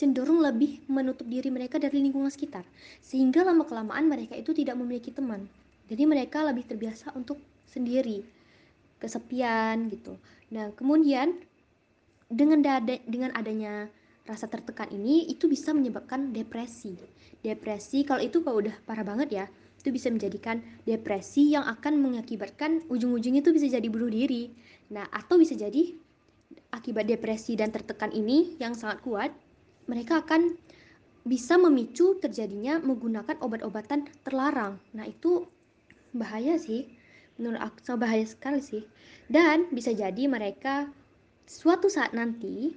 cenderung 0.00 0.40
lebih 0.40 0.80
menutup 0.88 1.28
diri 1.28 1.52
mereka 1.52 1.76
dari 1.76 2.00
lingkungan 2.00 2.32
sekitar. 2.32 2.64
Sehingga 3.04 3.44
lama-kelamaan 3.44 4.08
mereka 4.08 4.32
itu 4.38 4.56
tidak 4.56 4.80
memiliki 4.80 5.12
teman. 5.12 5.44
Jadi 5.90 6.08
mereka 6.08 6.46
lebih 6.46 6.64
terbiasa 6.64 7.12
untuk 7.12 7.36
sendiri 7.66 8.39
kesepian 9.00 9.88
gitu. 9.88 10.14
Nah, 10.52 10.70
kemudian 10.76 11.40
dengan 12.30 12.62
dada, 12.62 12.94
dengan 13.08 13.34
adanya 13.34 13.90
rasa 14.28 14.46
tertekan 14.46 14.86
ini 14.94 15.26
itu 15.26 15.50
bisa 15.50 15.74
menyebabkan 15.74 16.30
depresi. 16.30 16.94
Depresi 17.42 18.06
kalau 18.06 18.22
itu 18.22 18.44
kalau 18.44 18.62
udah 18.62 18.76
parah 18.86 19.02
banget 19.02 19.28
ya, 19.32 19.44
itu 19.80 19.90
bisa 19.90 20.12
menjadikan 20.12 20.60
depresi 20.84 21.56
yang 21.56 21.64
akan 21.64 21.98
mengakibatkan 22.04 22.84
ujung-ujungnya 22.92 23.40
itu 23.40 23.50
bisa 23.56 23.66
jadi 23.66 23.88
bunuh 23.88 24.12
diri. 24.12 24.52
Nah, 24.92 25.08
atau 25.08 25.40
bisa 25.40 25.56
jadi 25.56 25.96
akibat 26.70 27.08
depresi 27.08 27.56
dan 27.56 27.72
tertekan 27.72 28.12
ini 28.12 28.54
yang 28.60 28.76
sangat 28.76 29.00
kuat, 29.02 29.32
mereka 29.88 30.22
akan 30.22 30.54
bisa 31.24 31.56
memicu 31.56 32.20
terjadinya 32.20 32.78
menggunakan 32.80 33.40
obat-obatan 33.40 34.06
terlarang. 34.22 34.76
Nah, 34.92 35.08
itu 35.08 35.48
bahaya 36.12 36.60
sih 36.60 36.99
menurut 37.40 37.64
aku 37.64 37.80
sangat 37.80 38.00
bahaya 38.04 38.26
sekali 38.28 38.60
sih. 38.60 38.84
Dan 39.26 39.72
bisa 39.72 39.96
jadi 39.96 40.28
mereka 40.28 40.92
suatu 41.48 41.88
saat 41.88 42.12
nanti 42.12 42.76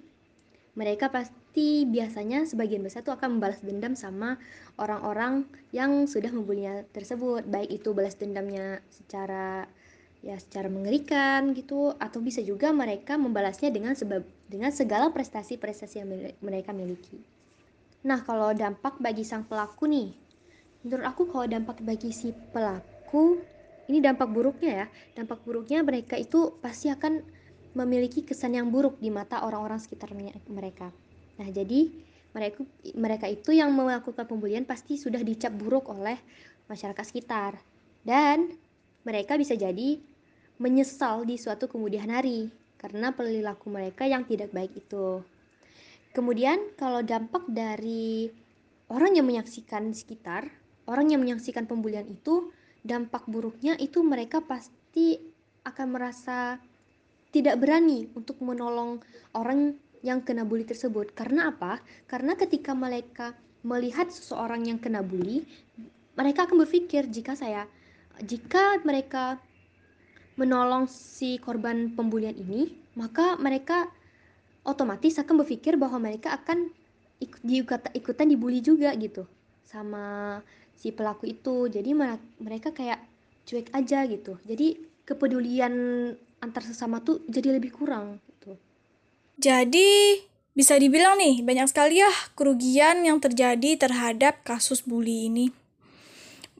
mereka 0.73 1.11
pasti 1.13 1.85
biasanya 1.85 2.49
sebagian 2.49 2.81
besar 2.81 3.05
tuh 3.05 3.13
akan 3.13 3.37
membalas 3.37 3.61
dendam 3.61 3.93
sama 3.93 4.41
orang-orang 4.81 5.45
yang 5.69 6.09
sudah 6.09 6.33
membulinya 6.33 6.81
tersebut. 6.95 7.45
Baik 7.45 7.83
itu 7.83 7.93
balas 7.93 8.17
dendamnya 8.17 8.81
secara 8.89 9.69
ya 10.23 10.39
secara 10.39 10.71
mengerikan 10.71 11.51
gitu 11.51 11.91
atau 11.99 12.23
bisa 12.23 12.39
juga 12.39 12.71
mereka 12.71 13.19
membalasnya 13.19 13.69
dengan 13.69 13.91
sebab 13.91 14.23
dengan 14.47 14.71
segala 14.71 15.11
prestasi-prestasi 15.11 15.95
yang 15.99 16.09
mereka 16.39 16.71
miliki. 16.71 17.19
Nah, 18.07 18.23
kalau 18.23 18.55
dampak 18.55 18.99
bagi 19.03 19.27
sang 19.27 19.43
pelaku 19.43 19.87
nih, 19.87 20.09
menurut 20.83 21.05
aku 21.07 21.27
kalau 21.27 21.47
dampak 21.47 21.83
bagi 21.83 22.15
si 22.15 22.31
pelaku 22.51 23.39
ini 23.91 23.99
dampak 23.99 24.29
buruknya 24.31 24.85
ya. 24.85 24.87
Dampak 25.19 25.43
buruknya 25.43 25.83
mereka 25.83 26.15
itu 26.15 26.55
pasti 26.63 26.87
akan 26.87 27.23
memiliki 27.73 28.21
kesan 28.21 28.53
yang 28.53 28.69
buruk 28.69 29.01
di 29.01 29.09
mata 29.09 29.41
orang-orang 29.41 29.81
sekitar 29.81 30.13
mereka. 30.47 30.93
Nah 31.41 31.47
jadi 31.49 31.89
mereka 32.33 32.61
mereka 32.97 33.25
itu 33.29 33.53
yang 33.53 33.73
melakukan 33.73 34.25
pembulian 34.25 34.65
pasti 34.65 34.97
sudah 34.97 35.21
dicap 35.21 35.53
buruk 35.53 35.89
oleh 35.89 36.17
masyarakat 36.69 37.05
sekitar. 37.05 37.57
Dan 38.03 38.55
mereka 39.03 39.35
bisa 39.35 39.57
jadi 39.57 39.99
menyesal 40.61 41.25
di 41.27 41.35
suatu 41.35 41.67
kemudian 41.67 42.07
hari 42.07 42.47
karena 42.77 43.15
perilaku 43.15 43.71
mereka 43.71 44.07
yang 44.07 44.27
tidak 44.27 44.51
baik 44.51 44.75
itu. 44.75 45.23
Kemudian 46.13 46.77
kalau 46.77 47.01
dampak 47.01 47.47
dari 47.49 48.29
orang 48.91 49.17
yang 49.17 49.25
menyaksikan 49.25 49.95
sekitar, 49.97 50.45
orang 50.85 51.09
yang 51.09 51.25
menyaksikan 51.25 51.65
pembulian 51.65 52.05
itu 52.05 52.53
dampak 52.83 53.23
buruknya 53.25 53.79
itu 53.79 54.03
mereka 54.03 54.43
pasti 54.43 55.19
akan 55.63 55.87
merasa 55.95 56.59
tidak 57.31 57.57
berani 57.57 58.11
untuk 58.13 58.37
menolong 58.43 59.01
orang 59.33 59.79
yang 60.03 60.21
kena 60.21 60.43
bully 60.43 60.67
tersebut. 60.67 61.15
Karena 61.15 61.49
apa? 61.49 61.79
Karena 62.05 62.35
ketika 62.35 62.75
mereka 62.75 63.33
melihat 63.63 64.11
seseorang 64.11 64.67
yang 64.67 64.77
kena 64.77 64.99
bully, 64.99 65.47
mereka 66.13 66.45
akan 66.45 66.67
berpikir 66.67 67.07
jika 67.07 67.33
saya 67.33 67.65
jika 68.21 68.77
mereka 68.85 69.41
menolong 70.37 70.85
si 70.85 71.41
korban 71.41 71.93
pembulian 71.93 72.37
ini, 72.37 72.73
maka 72.93 73.37
mereka 73.41 73.89
otomatis 74.65 75.17
akan 75.17 75.41
berpikir 75.41 75.77
bahwa 75.77 75.97
mereka 75.97 76.37
akan 76.37 76.69
ikut, 77.21 77.93
ikutan 77.97 78.27
dibully 78.29 78.61
juga 78.61 78.93
gitu 78.97 79.25
sama 79.65 80.37
si 80.83 80.91
pelaku 80.91 81.31
itu. 81.31 81.71
Jadi 81.71 81.95
mereka 82.43 82.75
kayak 82.75 82.99
cuek 83.47 83.71
aja 83.71 84.03
gitu. 84.03 84.35
Jadi 84.43 84.83
kepedulian 85.07 85.71
antar 86.43 86.67
sesama 86.67 86.99
tuh 86.99 87.23
jadi 87.31 87.55
lebih 87.55 87.71
kurang 87.71 88.19
gitu. 88.27 88.59
Jadi 89.39 90.19
bisa 90.51 90.75
dibilang 90.75 91.15
nih 91.15 91.39
banyak 91.39 91.71
sekali 91.71 92.03
ya 92.03 92.11
kerugian 92.35 93.07
yang 93.07 93.23
terjadi 93.23 93.79
terhadap 93.79 94.43
kasus 94.43 94.83
bully 94.83 95.31
ini. 95.31 95.55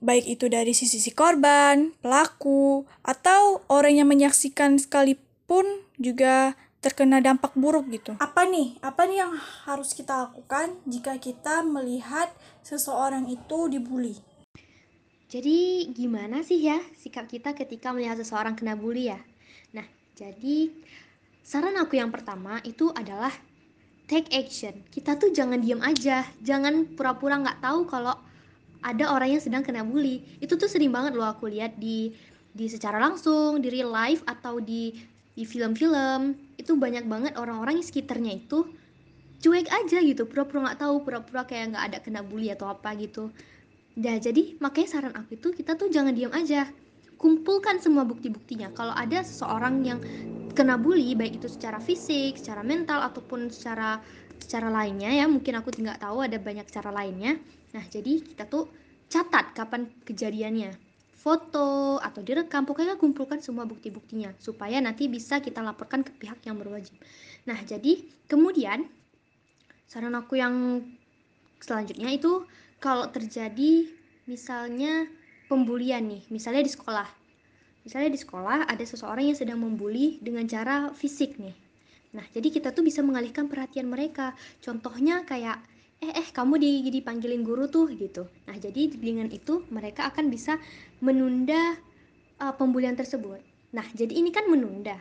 Baik 0.03 0.39
itu 0.39 0.51
dari 0.51 0.75
sisi 0.75 1.00
si 1.00 1.15
korban, 1.15 1.96
pelaku, 2.03 2.84
atau 3.08 3.63
orang 3.72 4.03
yang 4.03 4.08
menyaksikan 4.12 4.75
sekalipun 4.75 5.63
juga 5.96 6.60
terkena 6.84 7.24
dampak 7.24 7.56
buruk 7.56 7.88
gitu. 7.88 8.20
Apa 8.20 8.44
nih? 8.44 8.75
Apa 8.84 9.08
nih 9.08 9.24
yang 9.24 9.32
harus 9.63 9.96
kita 9.96 10.28
lakukan 10.28 10.75
jika 10.84 11.16
kita 11.16 11.63
melihat 11.63 12.28
seseorang 12.60 13.32
itu 13.32 13.72
dibully? 13.72 14.20
Jadi 15.32 15.90
gimana 15.96 16.44
sih 16.46 16.62
ya 16.62 16.78
sikap 17.00 17.25
kita 17.25 17.56
ketika 17.56 17.90
melihat 17.90 18.20
seseorang 18.20 18.54
kena 18.54 18.75
bully 18.75 19.10
ya? 19.10 19.18
Nah, 19.74 19.88
jadi 20.13 20.70
saran 21.42 21.80
aku 21.80 21.98
yang 21.98 22.13
pertama 22.13 22.62
itu 22.68 22.92
adalah 22.94 23.32
take 24.06 24.30
action. 24.36 24.86
Kita 24.92 25.18
tuh 25.18 25.34
jangan 25.34 25.58
diem 25.63 25.82
aja, 25.82 26.28
jangan 26.44 26.86
pura-pura 26.94 27.42
nggak 27.42 27.66
tahu 27.66 27.90
kalau 27.90 28.13
ada 28.84 29.10
orang 29.10 29.40
yang 29.40 29.42
sedang 29.42 29.63
kena 29.66 29.82
bully. 29.82 30.22
Itu 30.38 30.60
tuh 30.60 30.70
sering 30.70 30.94
banget 30.94 31.16
loh 31.16 31.32
aku 31.32 31.50
lihat 31.50 31.80
di 31.80 32.13
di 32.54 32.70
secara 32.70 33.02
langsung, 33.02 33.58
di 33.58 33.74
real 33.74 33.90
life 33.90 34.22
atau 34.30 34.62
di 34.62 34.94
di 35.34 35.44
film-film 35.50 36.38
itu 36.62 36.78
banyak 36.78 37.10
banget 37.10 37.34
orang-orang 37.42 37.82
di 37.82 37.86
sekitarnya 37.86 38.38
itu 38.38 38.70
cuek 39.44 39.68
aja 39.68 39.98
gitu 40.00 40.24
pura-pura 40.30 40.72
nggak 40.72 40.80
tahu 40.80 40.96
pura-pura 41.04 41.44
kayak 41.44 41.75
nggak 41.75 41.84
ada 41.92 41.98
kena 42.00 42.22
bully 42.24 42.54
atau 42.54 42.70
apa 42.70 42.96
gitu. 42.96 43.34
Nah 44.00 44.16
jadi 44.18 44.56
makanya 44.62 44.90
saran 44.90 45.13
aku 45.18 45.36
itu 45.36 45.52
kita 45.52 45.75
tuh 45.75 45.92
jangan 45.92 46.16
diam 46.16 46.32
aja. 46.32 46.70
Kumpulkan 47.20 47.80
semua 47.80 48.04
bukti-buktinya. 48.08 48.72
Kalau 48.75 48.96
ada 48.96 49.24
seseorang 49.24 49.84
yang 49.84 50.00
kena 50.54 50.78
bully 50.78 51.18
baik 51.18 51.42
itu 51.42 51.50
secara 51.50 51.82
fisik 51.82 52.38
secara 52.38 52.62
mental 52.62 53.02
ataupun 53.04 53.50
secara 53.50 54.00
secara 54.38 54.70
lainnya 54.70 55.10
ya 55.10 55.25
mungkin 55.25 55.58
aku 55.58 55.74
nggak 55.74 56.04
tahu 56.04 56.24
ada 56.24 56.38
banyak 56.38 56.70
cara 56.70 56.94
lainnya. 56.94 57.42
Nah 57.74 57.84
jadi 57.90 58.22
kita 58.22 58.48
tuh 58.48 58.70
catat 59.10 59.52
kapan 59.58 59.90
kejadiannya 60.06 60.92
foto 61.24 61.98
atau 62.03 62.20
direkam 62.20 62.68
pokoknya 62.68 63.00
kumpulkan 63.00 63.39
semua 63.39 63.63
bukti-buktinya 63.63 64.36
supaya 64.44 64.84
nanti 64.84 65.08
bisa 65.08 65.39
kita 65.39 65.63
laporkan 65.63 66.03
ke 66.03 66.12
pihak 66.20 66.44
yang 66.44 66.60
berwajib 66.60 67.00
nah 67.48 67.56
jadi 67.63 68.03
kemudian 68.27 68.92
saran 69.88 70.20
aku 70.20 70.36
yang 70.36 70.84
selanjutnya 71.63 72.12
itu 72.12 72.44
kalau 72.84 73.08
terjadi 73.08 73.88
misalnya 74.27 75.08
pembulian 75.48 76.03
nih 76.12 76.27
misalnya 76.27 76.68
di 76.68 76.72
sekolah 76.75 77.24
Misalnya 77.84 78.15
di 78.15 78.20
sekolah 78.20 78.63
ada 78.72 78.84
seseorang 78.88 79.27
yang 79.27 79.38
sedang 79.38 79.60
membuli 79.60 80.18
dengan 80.24 80.48
cara 80.48 80.96
fisik 80.96 81.36
nih. 81.36 81.56
Nah, 82.15 82.24
jadi 82.32 82.48
kita 82.48 82.72
tuh 82.72 82.88
bisa 82.88 83.03
mengalihkan 83.03 83.51
perhatian 83.51 83.92
mereka. 83.92 84.32
Contohnya 84.63 85.27
kayak 85.27 85.60
eh 86.03 86.12
eh 86.20 86.27
kamu 86.36 86.60
di 86.60 86.72
dipanggilin 86.88 87.44
guru 87.44 87.68
tuh 87.68 87.92
gitu. 87.92 88.27
Nah, 88.48 88.56
jadi 88.56 88.92
dengan 88.96 89.27
itu 89.32 89.68
mereka 89.68 90.08
akan 90.12 90.32
bisa 90.32 90.60
menunda 91.03 91.75
uh, 92.39 92.55
pembulian 92.55 92.95
tersebut. 92.95 93.43
Nah, 93.75 93.83
jadi 93.91 94.15
ini 94.15 94.31
kan 94.31 94.48
menunda. 94.48 94.95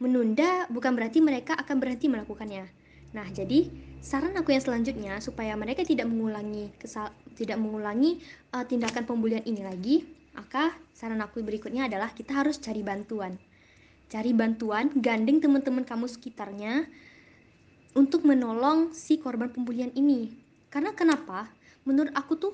Menunda 0.00 0.64
bukan 0.72 0.96
berarti 0.96 1.20
mereka 1.20 1.52
akan 1.60 1.76
berhenti 1.76 2.08
melakukannya. 2.08 2.64
Nah, 3.12 3.28
jadi 3.28 3.68
saran 4.00 4.32
aku 4.40 4.56
yang 4.56 4.64
selanjutnya 4.64 5.20
supaya 5.20 5.52
mereka 5.52 5.84
tidak 5.84 6.08
mengulangi 6.08 6.72
kesal 6.80 7.12
tidak 7.36 7.60
mengulangi 7.60 8.24
uh, 8.56 8.64
tindakan 8.64 9.04
pembulian 9.04 9.44
ini 9.44 9.60
lagi, 9.60 9.96
maka 10.32 10.72
saran 10.96 11.20
aku 11.20 11.44
berikutnya 11.44 11.92
adalah 11.92 12.08
kita 12.16 12.32
harus 12.32 12.56
cari 12.56 12.80
bantuan. 12.80 13.36
Cari 14.08 14.32
bantuan, 14.32 14.88
gandeng 14.96 15.44
teman-teman 15.44 15.84
kamu 15.84 16.08
sekitarnya 16.08 16.88
untuk 17.92 18.24
menolong 18.24 18.96
si 18.96 19.20
korban 19.20 19.52
pembulian 19.52 19.92
ini. 19.92 20.32
Karena 20.72 20.96
kenapa? 20.96 21.52
Menurut 21.84 22.12
aku 22.16 22.32
tuh 22.40 22.52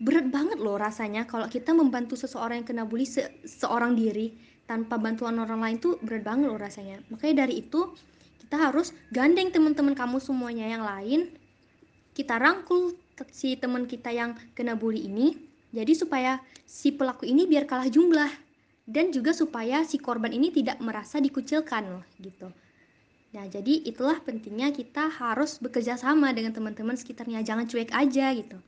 berat 0.00 0.32
banget 0.32 0.58
loh 0.58 0.80
rasanya 0.80 1.28
kalau 1.28 1.44
kita 1.46 1.76
membantu 1.76 2.16
seseorang 2.16 2.64
yang 2.64 2.68
kena 2.68 2.84
bully 2.88 3.04
se 3.04 3.28
seorang 3.44 3.92
diri 3.92 4.32
tanpa 4.64 4.96
bantuan 4.96 5.36
orang 5.36 5.60
lain 5.60 5.76
tuh 5.76 6.00
berat 6.00 6.24
banget 6.24 6.48
loh 6.48 6.60
rasanya. 6.60 7.04
Makanya 7.12 7.46
dari 7.46 7.60
itu 7.60 7.92
kita 8.40 8.56
harus 8.56 8.96
gandeng 9.12 9.52
teman-teman 9.52 9.92
kamu 9.92 10.16
semuanya 10.18 10.66
yang 10.66 10.82
lain. 10.82 11.30
Kita 12.16 12.40
rangkul 12.40 12.96
si 13.28 13.54
teman 13.60 13.84
kita 13.84 14.08
yang 14.10 14.32
kena 14.56 14.72
bully 14.74 15.04
ini 15.04 15.50
jadi 15.70 15.94
supaya 15.94 16.42
si 16.66 16.90
pelaku 16.90 17.30
ini 17.30 17.46
biar 17.46 17.62
kalah 17.70 17.86
jumlah 17.86 18.30
dan 18.90 19.14
juga 19.14 19.30
supaya 19.30 19.86
si 19.86 20.02
korban 20.02 20.34
ini 20.34 20.50
tidak 20.50 20.82
merasa 20.82 21.22
dikucilkan 21.22 21.86
loh 21.86 22.04
gitu. 22.18 22.50
Nah, 23.30 23.46
jadi 23.46 23.86
itulah 23.86 24.18
pentingnya 24.18 24.74
kita 24.74 25.06
harus 25.06 25.62
bekerja 25.62 25.94
sama 25.94 26.34
dengan 26.34 26.50
teman-teman 26.50 26.98
sekitarnya, 26.98 27.46
jangan 27.46 27.70
cuek 27.70 27.94
aja 27.94 28.34
gitu. 28.34 28.58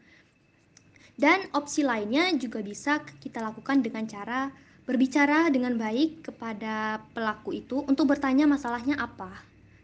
Dan 1.12 1.46
opsi 1.52 1.84
lainnya 1.84 2.32
juga 2.40 2.64
bisa 2.64 3.04
kita 3.20 3.44
lakukan 3.44 3.84
dengan 3.84 4.08
cara 4.08 4.48
berbicara 4.82 5.46
dengan 5.52 5.78
baik 5.78 6.26
kepada 6.26 7.04
pelaku 7.14 7.54
itu 7.54 7.86
untuk 7.86 8.10
bertanya 8.10 8.50
masalahnya 8.50 8.98
apa, 8.98 9.30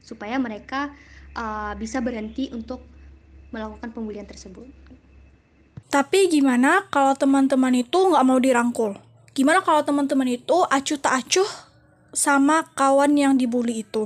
supaya 0.03 0.35
mereka 0.41 0.91
uh, 1.39 1.73
bisa 1.79 2.03
berhenti 2.03 2.51
untuk 2.51 2.83
melakukan 3.55 3.95
pembulian 3.95 4.27
tersebut. 4.27 4.67
Tapi 5.89 6.29
gimana 6.29 6.85
kalau 6.93 7.17
teman-teman 7.17 7.73
itu 7.81 7.97
nggak 7.97 8.27
mau 8.27 8.37
dirangkul? 8.37 8.93
Gimana 9.33 9.65
kalau 9.65 9.81
teman-teman 9.87 10.37
itu 10.37 10.67
acuh 10.69 10.99
tak 11.01 11.25
acuh 11.25 11.49
sama 12.13 12.67
kawan 12.77 13.17
yang 13.17 13.33
dibully 13.39 13.87
itu? 13.87 14.05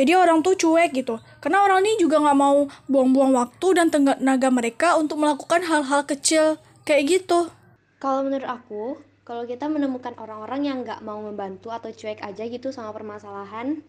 Jadi 0.00 0.16
orang 0.16 0.40
tuh 0.40 0.56
cuek 0.56 0.96
gitu. 0.96 1.20
Karena 1.44 1.60
orang 1.60 1.84
ini 1.84 2.00
juga 2.00 2.16
nggak 2.24 2.38
mau 2.40 2.64
buang-buang 2.88 3.36
waktu 3.36 3.68
dan 3.76 3.92
tenaga 3.92 4.48
mereka 4.48 4.96
untuk 4.96 5.20
melakukan 5.20 5.60
hal-hal 5.60 6.08
kecil. 6.08 6.56
Kayak 6.88 7.20
gitu. 7.20 7.52
Kalau 8.00 8.24
menurut 8.24 8.48
aku 8.48 8.96
kalau 9.28 9.44
kita 9.44 9.68
menemukan 9.68 10.16
orang-orang 10.16 10.64
yang 10.64 10.78
nggak 10.82 11.04
mau 11.04 11.20
membantu 11.20 11.68
atau 11.68 11.92
cuek 11.92 12.24
aja 12.24 12.42
gitu 12.48 12.72
sama 12.72 12.90
permasalahan 12.96 13.84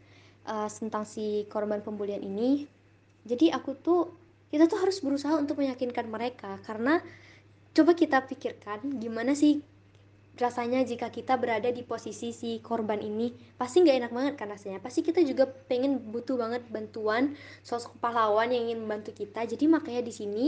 uh, 0.46 0.68
tentang 0.68 1.08
si 1.08 1.48
korban 1.50 1.80
pembulian 1.80 2.22
ini 2.22 2.68
jadi 3.26 3.54
aku 3.54 3.78
tuh 3.78 4.02
kita 4.50 4.68
tuh 4.68 4.82
harus 4.82 5.00
berusaha 5.00 5.38
untuk 5.38 5.62
meyakinkan 5.62 6.10
mereka. 6.10 6.60
Karena 6.66 7.00
coba 7.72 7.96
kita 7.96 8.28
pikirkan 8.28 9.00
gimana 9.00 9.32
sih 9.32 9.64
rasanya 10.40 10.80
jika 10.88 11.12
kita 11.12 11.36
berada 11.36 11.68
di 11.68 11.84
posisi 11.84 12.32
si 12.32 12.64
korban 12.64 13.04
ini 13.04 13.36
pasti 13.60 13.84
nggak 13.84 13.98
enak 14.06 14.12
banget 14.12 14.34
kan 14.40 14.48
rasanya. 14.48 14.80
Pasti 14.80 15.04
kita 15.04 15.20
juga 15.28 15.46
pengen 15.46 16.00
butuh 16.12 16.40
banget 16.40 16.64
bantuan 16.72 17.36
sosok 17.62 18.00
pahlawan 18.00 18.48
yang 18.50 18.72
ingin 18.72 18.80
membantu 18.86 19.12
kita. 19.12 19.44
Jadi 19.44 19.68
makanya 19.68 20.02
di 20.06 20.14
sini 20.16 20.46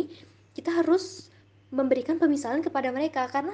kita 0.56 0.72
harus 0.72 1.28
memberikan 1.74 2.16
pemisalan 2.16 2.64
kepada 2.64 2.96
mereka. 2.96 3.28
Karena 3.28 3.54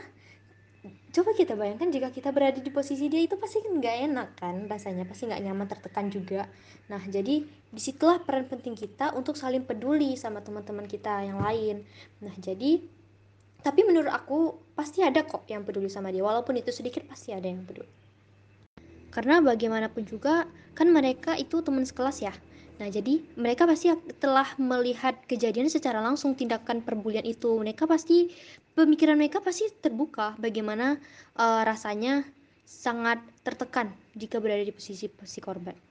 coba 1.10 1.34
kita 1.34 1.58
bayangkan 1.58 1.89
jika 1.89 2.13
kita 2.13 2.30
berada 2.30 2.62
di 2.62 2.69
posisi 2.69 3.10
dia 3.10 3.25
itu 3.25 3.34
pasti 3.36 3.65
nggak 3.65 3.95
enak 4.13 4.30
kan 4.38 4.56
rasanya. 4.69 5.10
Pasti 5.10 5.25
nggak 5.25 5.41
nyaman 5.41 5.65
tertekan 5.65 6.13
juga. 6.13 6.45
Nah 6.93 7.01
jadi 7.10 7.41
di 7.45 7.82
situlah 7.82 8.21
peran 8.21 8.45
penting 8.45 8.77
kita 8.77 9.17
untuk 9.17 9.34
saling 9.34 9.65
peduli 9.65 10.13
sama 10.13 10.45
teman-teman 10.45 10.86
kita 10.86 11.25
yang 11.25 11.41
lain. 11.41 11.82
Nah 12.21 12.38
jadi 12.38 12.98
tapi 13.60 13.84
menurut 13.84 14.12
aku 14.12 14.56
pasti 14.72 15.04
ada 15.04 15.24
kok 15.28 15.43
yang 15.52 15.67
peduli 15.67 15.91
sama 15.91 16.10
dia. 16.15 16.24
Walaupun 16.24 16.56
itu 16.56 16.72
sedikit 16.72 17.04
pasti 17.08 17.36
ada 17.36 17.43
yang 17.43 17.67
peduli. 17.67 17.88
Karena 19.12 19.43
bagaimanapun 19.43 20.08
juga 20.08 20.48
kan 20.78 20.88
mereka 20.88 21.36
itu 21.36 21.60
teman 21.60 21.84
sekelas 21.84 22.24
ya. 22.24 22.34
Nah 22.80 22.88
jadi 22.88 23.19
mereka 23.36 23.67
pasti 23.67 23.91
telah 24.24 24.48
melihat 24.56 25.19
kejadian 25.28 25.67
secara 25.67 26.00
langsung 26.00 26.39
tindakan 26.39 26.80
perbulian 26.80 27.28
itu. 27.28 27.60
Mereka 27.60 27.84
pasti 27.84 28.32
pemikiran 28.80 29.19
mereka 29.19 29.43
pasti 29.43 29.67
terbuka 29.84 30.39
bagaimana 30.39 30.95
uh, 31.36 31.62
rasanya 31.67 32.24
sangat 32.63 33.19
tertekan 33.43 33.91
jika 34.15 34.39
berada 34.39 34.63
di 34.63 34.72
posisi 34.72 35.10
si 35.10 35.39
korban 35.41 35.88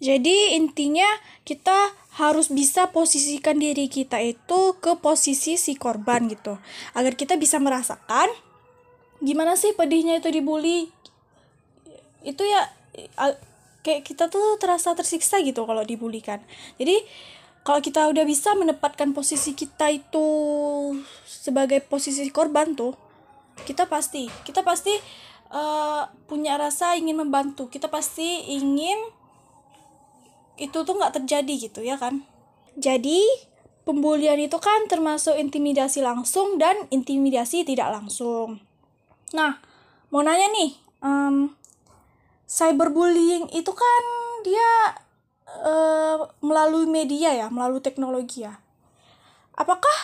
jadi 0.00 0.56
intinya 0.56 1.06
kita 1.44 1.92
harus 2.16 2.48
bisa 2.48 2.88
posisikan 2.88 3.60
diri 3.60 3.84
kita 3.92 4.16
itu 4.24 4.80
ke 4.80 4.96
posisi 4.96 5.60
si 5.60 5.76
korban 5.76 6.24
gitu. 6.32 6.56
Agar 6.96 7.20
kita 7.20 7.36
bisa 7.36 7.60
merasakan 7.60 8.32
gimana 9.20 9.60
sih 9.60 9.76
pedihnya 9.76 10.24
itu 10.24 10.32
dibully. 10.32 10.88
Itu 12.24 12.40
ya 12.48 12.64
kayak 13.84 14.08
kita 14.08 14.32
tuh 14.32 14.56
terasa 14.56 14.96
tersiksa 14.96 15.36
gitu 15.44 15.68
kalau 15.68 15.84
dibully 15.84 16.24
kan. 16.24 16.40
Jadi 16.80 16.96
kalau 17.60 17.84
kita 17.84 18.08
udah 18.08 18.24
bisa 18.24 18.56
menempatkan 18.56 19.12
posisi 19.12 19.52
kita 19.52 19.92
itu 19.92 20.26
sebagai 21.28 21.84
posisi 21.84 22.24
korban 22.32 22.72
tuh, 22.72 22.96
kita 23.68 23.84
pasti 23.84 24.32
kita 24.48 24.64
pasti 24.64 24.96
uh, 25.52 26.08
punya 26.24 26.56
rasa 26.56 26.96
ingin 26.96 27.20
membantu. 27.20 27.68
Kita 27.68 27.92
pasti 27.92 28.48
ingin 28.48 29.19
itu 30.60 30.84
tuh 30.84 30.94
nggak 30.94 31.16
terjadi 31.22 31.54
gitu 31.56 31.80
ya 31.80 31.96
kan? 31.96 32.22
Jadi 32.76 33.24
pembulian 33.88 34.38
itu 34.38 34.60
kan 34.60 34.86
termasuk 34.86 35.34
intimidasi 35.34 36.04
langsung 36.04 36.60
dan 36.60 36.76
intimidasi 36.92 37.64
tidak 37.64 37.90
langsung. 37.90 38.60
Nah 39.32 39.58
mau 40.12 40.20
nanya 40.20 40.46
nih 40.52 40.70
um, 41.00 41.56
cyberbullying 42.44 43.48
itu 43.56 43.72
kan 43.72 44.04
dia 44.44 44.70
uh, 45.64 46.28
melalui 46.44 46.86
media 46.86 47.32
ya 47.34 47.46
melalui 47.48 47.80
teknologi 47.80 48.44
ya. 48.44 48.60
Apakah 49.56 49.98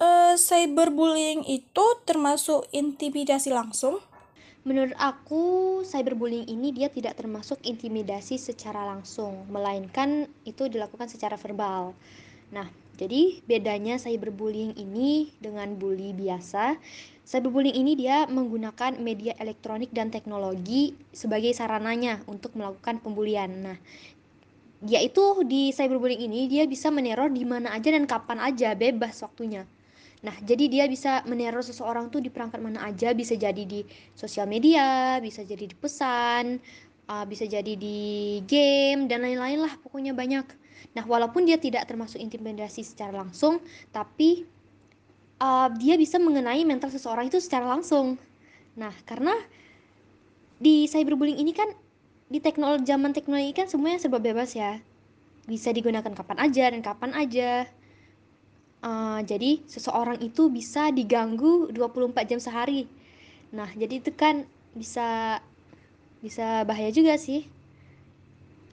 uh, 0.00 0.34
cyberbullying 0.36 1.44
itu 1.48 1.84
termasuk 2.06 2.68
intimidasi 2.70 3.52
langsung 3.52 4.00
Menurut 4.62 4.94
aku, 4.94 5.82
cyberbullying 5.82 6.46
ini 6.46 6.70
dia 6.70 6.86
tidak 6.86 7.18
termasuk 7.18 7.58
intimidasi 7.66 8.38
secara 8.38 8.86
langsung, 8.94 9.42
melainkan 9.50 10.30
itu 10.46 10.70
dilakukan 10.70 11.10
secara 11.10 11.34
verbal. 11.34 11.98
Nah, 12.54 12.70
jadi 12.94 13.42
bedanya 13.42 13.98
cyberbullying 13.98 14.78
ini 14.78 15.34
dengan 15.42 15.74
bully 15.74 16.14
biasa. 16.14 16.78
Cyberbullying 17.26 17.74
ini 17.74 17.98
dia 17.98 18.30
menggunakan 18.30 19.02
media 19.02 19.34
elektronik 19.42 19.90
dan 19.90 20.14
teknologi 20.14 20.94
sebagai 21.10 21.50
sarananya 21.58 22.22
untuk 22.30 22.54
melakukan 22.54 23.02
pembulian. 23.02 23.50
Nah, 23.66 23.78
yaitu 24.86 25.42
di 25.42 25.74
cyberbullying 25.74 26.22
ini 26.22 26.46
dia 26.46 26.70
bisa 26.70 26.86
meneror 26.94 27.34
di 27.34 27.42
mana 27.42 27.74
aja 27.74 27.90
dan 27.90 28.06
kapan 28.06 28.38
aja, 28.38 28.78
bebas 28.78 29.26
waktunya. 29.26 29.66
Nah, 30.22 30.34
jadi 30.38 30.70
dia 30.70 30.84
bisa 30.86 31.26
meneror 31.26 31.66
seseorang 31.66 32.06
tuh 32.06 32.22
di 32.22 32.30
perangkat 32.30 32.62
mana 32.62 32.86
aja, 32.86 33.10
bisa 33.10 33.34
jadi 33.34 33.66
di 33.66 33.82
sosial 34.14 34.46
media, 34.46 35.18
bisa 35.18 35.42
jadi 35.42 35.66
di 35.66 35.74
pesan, 35.74 36.62
uh, 37.10 37.26
bisa 37.26 37.42
jadi 37.42 37.74
di 37.74 38.38
game 38.46 39.10
dan 39.10 39.26
lain-lain 39.26 39.66
lah, 39.66 39.74
pokoknya 39.82 40.14
banyak. 40.14 40.46
Nah, 40.94 41.04
walaupun 41.10 41.42
dia 41.42 41.58
tidak 41.58 41.90
termasuk 41.90 42.22
intimidasi 42.22 42.86
secara 42.86 43.18
langsung, 43.18 43.58
tapi 43.90 44.46
uh, 45.42 45.68
dia 45.74 45.98
bisa 45.98 46.22
mengenai 46.22 46.62
mental 46.62 46.94
seseorang 46.94 47.26
itu 47.26 47.42
secara 47.42 47.66
langsung. 47.66 48.14
Nah, 48.78 48.94
karena 49.02 49.34
di 50.62 50.86
cyberbullying 50.86 51.42
ini 51.42 51.50
kan 51.50 51.66
di 52.30 52.38
teknologi 52.38 52.86
zaman 52.86 53.10
teknologi 53.10 53.50
kan 53.58 53.66
semuanya 53.66 53.98
serba 53.98 54.22
bebas 54.22 54.54
ya. 54.54 54.78
Bisa 55.50 55.74
digunakan 55.74 56.14
kapan 56.14 56.38
aja 56.38 56.70
dan 56.70 56.80
kapan 56.86 57.10
aja 57.18 57.66
Uh, 58.82 59.22
jadi 59.22 59.62
seseorang 59.70 60.18
itu 60.18 60.50
bisa 60.50 60.90
diganggu 60.90 61.70
24 61.70 62.26
jam 62.26 62.42
sehari. 62.42 62.90
Nah, 63.54 63.70
jadi 63.78 64.02
itu 64.02 64.10
kan 64.10 64.42
bisa 64.74 65.38
bisa 66.18 66.66
bahaya 66.66 66.90
juga 66.90 67.14
sih. 67.14 67.46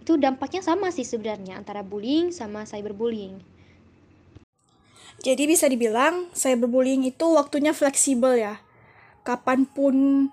Itu 0.01 0.17
dampaknya 0.17 0.65
sama 0.65 0.89
sih 0.89 1.05
sebenarnya 1.05 1.61
antara 1.61 1.85
bullying 1.85 2.33
sama 2.33 2.65
cyberbullying. 2.65 3.37
Jadi 5.21 5.43
bisa 5.45 5.69
dibilang 5.69 6.33
cyberbullying 6.33 7.05
itu 7.05 7.25
waktunya 7.37 7.69
fleksibel 7.69 8.33
ya. 8.33 8.57
Kapan 9.21 9.69
pun 9.69 10.27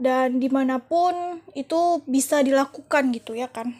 dan 0.00 0.40
di 0.40 0.48
mana 0.48 0.80
pun 0.80 1.38
itu 1.52 2.00
bisa 2.08 2.40
dilakukan 2.40 3.12
gitu 3.12 3.36
ya 3.36 3.46
kan 3.46 3.76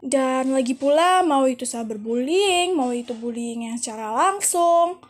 dan 0.00 0.52
lagi 0.52 0.72
pula 0.72 1.20
mau 1.20 1.44
itu 1.44 1.68
cyberbullying 1.68 2.72
mau 2.72 2.92
itu 2.92 3.12
bullying 3.12 3.68
yang 3.68 3.76
secara 3.76 4.12
langsung 4.16 5.00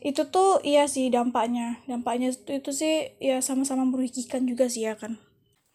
itu 0.00 0.24
tuh 0.32 0.64
iya 0.64 0.88
sih 0.88 1.12
dampaknya. 1.12 1.76
Dampaknya 1.84 2.32
itu, 2.32 2.70
sih 2.72 3.12
ya 3.20 3.44
sama-sama 3.44 3.84
merugikan 3.84 4.48
juga 4.48 4.66
sih 4.66 4.88
ya 4.88 4.96
kan. 4.96 5.20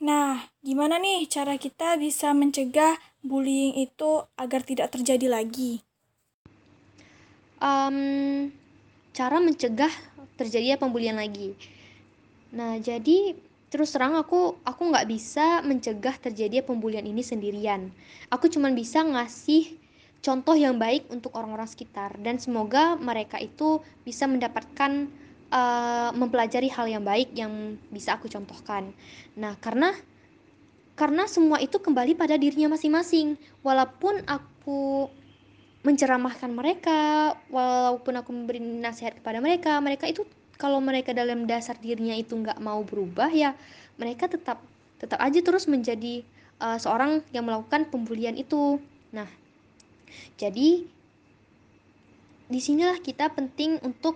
Nah 0.01 0.49
gimana 0.65 0.97
nih 0.97 1.29
cara 1.29 1.55
kita 1.61 1.95
bisa 2.01 2.33
mencegah 2.33 2.97
bullying 3.21 3.77
itu 3.77 4.25
agar 4.35 4.65
tidak 4.65 4.91
terjadi 4.91 5.29
lagi? 5.29 5.85
Um, 7.61 8.49
cara 9.15 9.39
mencegah 9.39 9.93
terjadinya 10.35 10.81
pembulian 10.81 11.21
lagi. 11.21 11.53
Nah 12.51 12.81
jadi 12.81 13.37
terus 13.75 13.91
terang 13.91 14.15
aku 14.15 14.55
aku 14.63 14.87
nggak 14.87 15.03
bisa 15.11 15.59
mencegah 15.59 16.15
terjadinya 16.15 16.63
pembulian 16.63 17.03
ini 17.03 17.19
sendirian. 17.19 17.91
Aku 18.31 18.47
cuma 18.47 18.71
bisa 18.71 19.03
ngasih 19.03 19.75
contoh 20.23 20.55
yang 20.55 20.79
baik 20.79 21.11
untuk 21.11 21.35
orang-orang 21.35 21.67
sekitar. 21.67 22.15
Dan 22.23 22.39
semoga 22.39 22.95
mereka 22.95 23.35
itu 23.35 23.83
bisa 24.07 24.31
mendapatkan 24.31 25.11
uh, 25.51 26.15
mempelajari 26.15 26.71
hal 26.71 26.87
yang 26.87 27.03
baik 27.03 27.35
yang 27.35 27.75
bisa 27.91 28.15
aku 28.15 28.31
contohkan. 28.31 28.95
Nah 29.35 29.59
karena 29.59 29.91
karena 30.95 31.27
semua 31.27 31.59
itu 31.59 31.75
kembali 31.75 32.15
pada 32.15 32.39
dirinya 32.39 32.79
masing-masing. 32.79 33.35
Walaupun 33.59 34.23
aku 34.23 35.11
menceramahkan 35.83 36.49
mereka 36.49 37.35
walaupun 37.51 38.23
aku 38.23 38.31
memberi 38.31 38.57
nasihat 38.57 39.19
kepada 39.19 39.37
mereka 39.37 39.77
mereka 39.77 40.09
itu 40.09 40.25
kalau 40.55 40.79
mereka 40.79 41.11
dalam 41.11 41.47
dasar 41.47 41.75
dirinya 41.79 42.15
itu 42.15 42.35
nggak 42.35 42.59
mau 42.63 42.81
berubah 42.83 43.31
ya 43.31 43.55
mereka 43.99 44.27
tetap 44.27 44.59
tetap 44.99 45.19
aja 45.19 45.39
terus 45.43 45.67
menjadi 45.67 46.23
uh, 46.59 46.79
seorang 46.79 47.23
yang 47.35 47.47
melakukan 47.47 47.87
pembulian 47.91 48.35
itu. 48.39 48.79
Nah 49.11 49.27
jadi 50.39 50.83
di 52.45 52.59
sinilah 52.61 53.01
kita 53.01 53.33
penting 53.33 53.81
untuk 53.81 54.15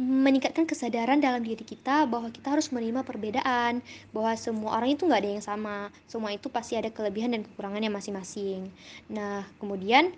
meningkatkan 0.00 0.64
kesadaran 0.64 1.20
dalam 1.20 1.44
diri 1.44 1.60
kita 1.60 2.08
bahwa 2.08 2.32
kita 2.32 2.56
harus 2.56 2.72
menerima 2.72 3.04
perbedaan 3.04 3.84
bahwa 4.16 4.32
semua 4.32 4.80
orang 4.80 4.96
itu 4.96 5.04
nggak 5.04 5.20
ada 5.20 5.30
yang 5.36 5.44
sama. 5.44 5.92
Semua 6.08 6.32
itu 6.32 6.48
pasti 6.48 6.76
ada 6.80 6.88
kelebihan 6.88 7.36
dan 7.36 7.44
kekurangannya 7.44 7.92
masing-masing. 7.92 8.72
Nah 9.12 9.44
kemudian 9.60 10.12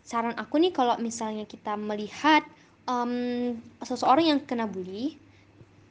saran 0.00 0.32
aku 0.40 0.56
nih 0.56 0.72
kalau 0.72 0.96
misalnya 0.96 1.44
kita 1.44 1.76
melihat 1.76 2.40
um, 2.88 3.54
seseorang 3.84 4.32
yang 4.34 4.40
kena 4.42 4.64
bully 4.64 5.20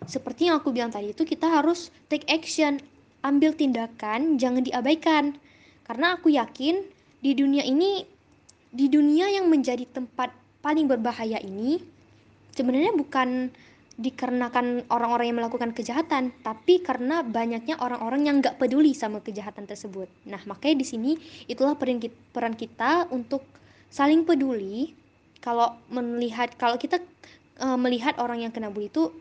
seperti 0.09 0.49
yang 0.49 0.59
aku 0.59 0.73
bilang 0.73 0.89
tadi 0.89 1.13
itu 1.13 1.23
kita 1.23 1.45
harus 1.45 1.93
take 2.09 2.25
action 2.27 2.81
ambil 3.21 3.53
tindakan 3.53 4.41
jangan 4.41 4.65
diabaikan 4.65 5.37
karena 5.85 6.17
aku 6.17 6.33
yakin 6.33 6.81
di 7.21 7.31
dunia 7.37 7.61
ini 7.63 8.03
di 8.73 8.89
dunia 8.89 9.29
yang 9.31 9.47
menjadi 9.47 9.85
tempat 9.87 10.33
paling 10.59 10.89
berbahaya 10.89 11.39
ini 11.39 11.79
sebenarnya 12.51 12.93
bukan 12.97 13.53
dikarenakan 13.97 14.85
orang-orang 14.93 15.33
yang 15.33 15.37
melakukan 15.41 15.73
kejahatan, 15.73 16.29
tapi 16.45 16.85
karena 16.85 17.25
banyaknya 17.25 17.81
orang-orang 17.81 18.29
yang 18.29 18.35
nggak 18.45 18.61
peduli 18.61 18.93
sama 18.93 19.25
kejahatan 19.25 19.65
tersebut. 19.65 20.05
Nah, 20.29 20.37
makanya 20.45 20.85
di 20.85 20.85
sini 20.85 21.11
itulah 21.49 21.73
peran 21.73 22.53
kita 22.53 23.09
untuk 23.09 23.41
saling 23.89 24.21
peduli 24.21 24.93
kalau 25.41 25.77
melihat 25.89 26.53
kalau 26.55 26.75
kita 26.77 27.01
uh, 27.61 27.77
melihat 27.77 28.17
orang 28.21 28.45
yang 28.45 28.53
kena 28.53 28.69
bully 28.69 28.89
itu 28.89 29.13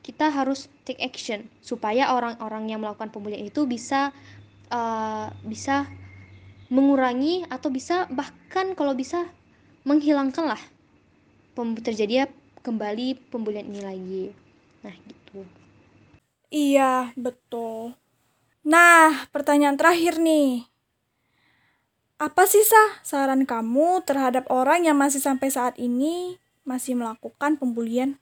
kita 0.00 0.32
harus 0.32 0.72
take 0.88 1.00
action 1.04 1.46
supaya 1.60 2.10
orang-orang 2.16 2.72
yang 2.72 2.80
melakukan 2.80 3.12
pembulian 3.12 3.44
itu 3.44 3.68
bisa 3.68 4.16
uh, 4.72 5.28
bisa 5.44 5.86
mengurangi 6.70 7.44
atau 7.50 7.68
bisa 7.68 8.06
bahkan 8.08 8.72
kalau 8.78 8.94
bisa 8.94 9.28
menghilangkan 9.84 10.54
lah 10.54 10.62
terjadi 11.60 12.32
kembali 12.64 13.28
pembulian 13.28 13.68
ini 13.68 13.80
lagi. 13.84 14.24
Nah 14.80 14.94
gitu. 15.04 15.44
Iya 16.48 17.12
betul. 17.18 17.92
Nah 18.64 19.28
pertanyaan 19.28 19.76
terakhir 19.76 20.16
nih 20.16 20.69
apa 22.20 22.44
sih 22.44 22.60
sah 22.60 23.00
saran 23.00 23.48
kamu 23.48 24.04
terhadap 24.04 24.44
orang 24.52 24.84
yang 24.84 25.00
masih 25.00 25.24
sampai 25.24 25.48
saat 25.48 25.80
ini 25.80 26.36
masih 26.68 26.92
melakukan 26.92 27.56
pembulian? 27.56 28.20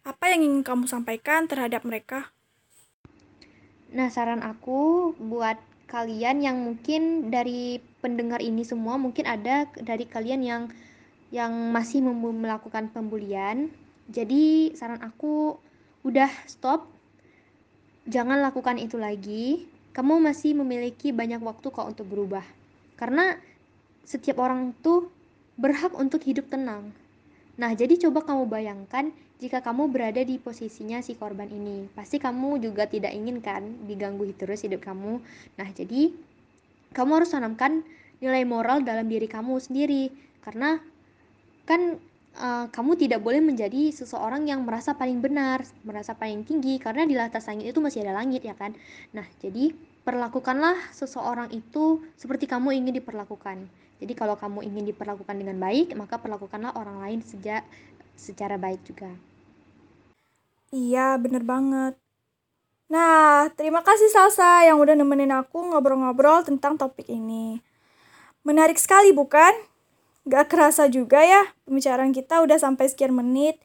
Apa 0.00 0.32
yang 0.32 0.40
ingin 0.40 0.64
kamu 0.64 0.88
sampaikan 0.88 1.44
terhadap 1.44 1.84
mereka? 1.84 2.32
Nah, 3.92 4.08
saran 4.08 4.40
aku 4.40 5.12
buat 5.20 5.60
kalian 5.92 6.40
yang 6.40 6.64
mungkin 6.64 7.28
dari 7.28 7.84
pendengar 8.00 8.40
ini 8.40 8.64
semua 8.64 8.96
mungkin 8.96 9.28
ada 9.28 9.68
dari 9.76 10.08
kalian 10.08 10.40
yang 10.40 10.62
yang 11.28 11.52
masih 11.52 12.00
melakukan 12.08 12.88
pembulian. 12.88 13.68
Jadi, 14.08 14.72
saran 14.72 15.04
aku 15.04 15.60
udah 16.00 16.32
stop. 16.48 16.88
Jangan 18.08 18.40
lakukan 18.40 18.80
itu 18.80 18.96
lagi 18.96 19.68
kamu 19.92 20.20
masih 20.22 20.54
memiliki 20.58 21.10
banyak 21.10 21.40
waktu 21.40 21.68
kok 21.68 21.88
untuk 21.88 22.06
berubah. 22.08 22.44
Karena 22.98 23.38
setiap 24.08 24.40
orang 24.40 24.72
tuh 24.80 25.12
berhak 25.58 25.92
untuk 25.98 26.22
hidup 26.24 26.48
tenang. 26.48 26.94
Nah, 27.58 27.74
jadi 27.74 27.98
coba 27.98 28.22
kamu 28.22 28.46
bayangkan 28.46 29.10
jika 29.42 29.62
kamu 29.62 29.90
berada 29.90 30.22
di 30.22 30.38
posisinya 30.38 31.02
si 31.02 31.18
korban 31.18 31.50
ini. 31.50 31.90
Pasti 31.94 32.22
kamu 32.22 32.62
juga 32.62 32.86
tidak 32.86 33.10
ingin 33.10 33.42
kan 33.42 33.66
diganggu 33.86 34.30
terus 34.38 34.62
hidup 34.62 34.82
kamu. 34.86 35.18
Nah, 35.58 35.68
jadi 35.74 36.14
kamu 36.94 37.10
harus 37.22 37.34
tanamkan 37.34 37.82
nilai 38.22 38.46
moral 38.46 38.86
dalam 38.86 39.10
diri 39.10 39.26
kamu 39.26 39.58
sendiri. 39.58 40.10
Karena 40.42 40.78
kan 41.66 41.98
uh, 42.36 42.66
kamu 42.68 43.00
tidak 43.00 43.24
boleh 43.24 43.40
menjadi 43.40 43.94
seseorang 43.94 44.44
yang 44.44 44.66
merasa 44.68 44.92
paling 44.92 45.24
benar, 45.24 45.64
merasa 45.86 46.12
paling 46.12 46.44
tinggi 46.44 46.76
karena 46.76 47.08
di 47.08 47.16
atas 47.16 47.48
langit 47.48 47.72
itu 47.72 47.80
masih 47.80 48.04
ada 48.04 48.18
langit 48.20 48.44
ya 48.44 48.52
kan. 48.52 48.76
Nah, 49.16 49.24
jadi 49.40 49.72
perlakukanlah 50.04 50.92
seseorang 50.92 51.48
itu 51.56 52.04
seperti 52.16 52.44
kamu 52.44 52.76
ingin 52.76 53.00
diperlakukan. 53.00 53.68
Jadi 53.98 54.12
kalau 54.14 54.38
kamu 54.38 54.62
ingin 54.62 54.84
diperlakukan 54.94 55.34
dengan 55.34 55.58
baik, 55.58 55.96
maka 55.98 56.22
perlakukanlah 56.22 56.76
orang 56.78 57.02
lain 57.02 57.20
sejak 57.24 57.66
secara 58.14 58.54
baik 58.54 58.82
juga. 58.86 59.10
Iya, 60.68 61.16
bener 61.16 61.42
banget. 61.42 61.96
Nah, 62.88 63.52
terima 63.52 63.84
kasih 63.84 64.08
Salsa 64.08 64.64
yang 64.64 64.80
udah 64.80 64.96
nemenin 64.96 65.32
aku 65.32 65.60
ngobrol-ngobrol 65.60 66.40
tentang 66.40 66.80
topik 66.80 67.04
ini. 67.04 67.60
Menarik 68.48 68.80
sekali 68.80 69.12
bukan? 69.12 69.52
Gak 70.26 70.50
kerasa 70.50 70.90
juga 70.90 71.22
ya, 71.22 71.46
pembicaraan 71.68 72.10
kita 72.10 72.42
udah 72.42 72.58
sampai 72.58 72.90
sekian 72.90 73.14
menit. 73.14 73.60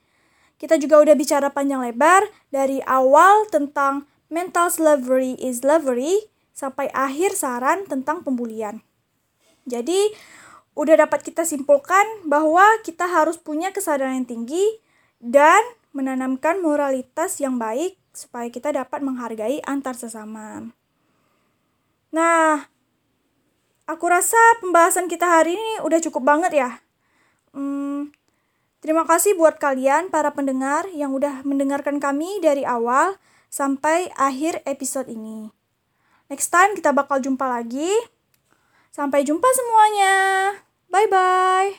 Kita 0.61 0.77
juga 0.77 1.01
udah 1.01 1.15
bicara 1.17 1.49
panjang 1.49 1.81
lebar 1.81 2.27
dari 2.53 2.79
awal 2.85 3.49
tentang 3.49 4.05
mental 4.29 4.69
slavery 4.69 5.35
is 5.41 5.65
slavery 5.65 6.29
sampai 6.53 6.87
akhir 6.93 7.33
saran 7.33 7.89
tentang 7.89 8.21
pembulian. 8.21 8.85
Jadi, 9.65 10.13
udah 10.73 11.05
dapat 11.05 11.25
kita 11.25 11.45
simpulkan 11.45 12.05
bahwa 12.25 12.65
kita 12.81 13.05
harus 13.09 13.37
punya 13.37 13.69
kesadaran 13.69 14.23
yang 14.23 14.29
tinggi 14.29 14.65
dan 15.21 15.61
menanamkan 15.93 16.59
moralitas 16.59 17.37
yang 17.37 17.61
baik 17.61 17.95
supaya 18.13 18.49
kita 18.49 18.73
dapat 18.73 19.01
menghargai 19.05 19.61
antar 19.65 19.93
sesama. 19.97 20.73
Nah, 22.13 22.69
aku 23.87 24.05
rasa 24.07 24.39
pembahasan 24.63 25.11
kita 25.11 25.27
hari 25.27 25.55
ini 25.55 25.73
udah 25.83 25.99
cukup 25.99 26.23
banget 26.23 26.51
ya. 26.55 26.69
Hmm, 27.53 28.09
terima 28.79 29.05
kasih 29.05 29.35
buat 29.37 29.59
kalian 29.59 30.09
para 30.09 30.33
pendengar 30.33 30.87
yang 30.91 31.13
udah 31.13 31.43
mendengarkan 31.45 31.99
kami 31.99 32.39
dari 32.41 32.63
awal 32.65 33.19
sampai 33.53 34.09
akhir 34.17 34.65
episode 34.65 35.11
ini. 35.11 35.53
Next 36.31 36.49
time 36.49 36.73
kita 36.73 36.95
bakal 36.95 37.21
jumpa 37.21 37.45
lagi. 37.45 37.91
Sampai 38.93 39.25
jumpa 39.25 39.49
semuanya. 39.53 40.15
Bye 40.89 41.09
bye. 41.09 41.69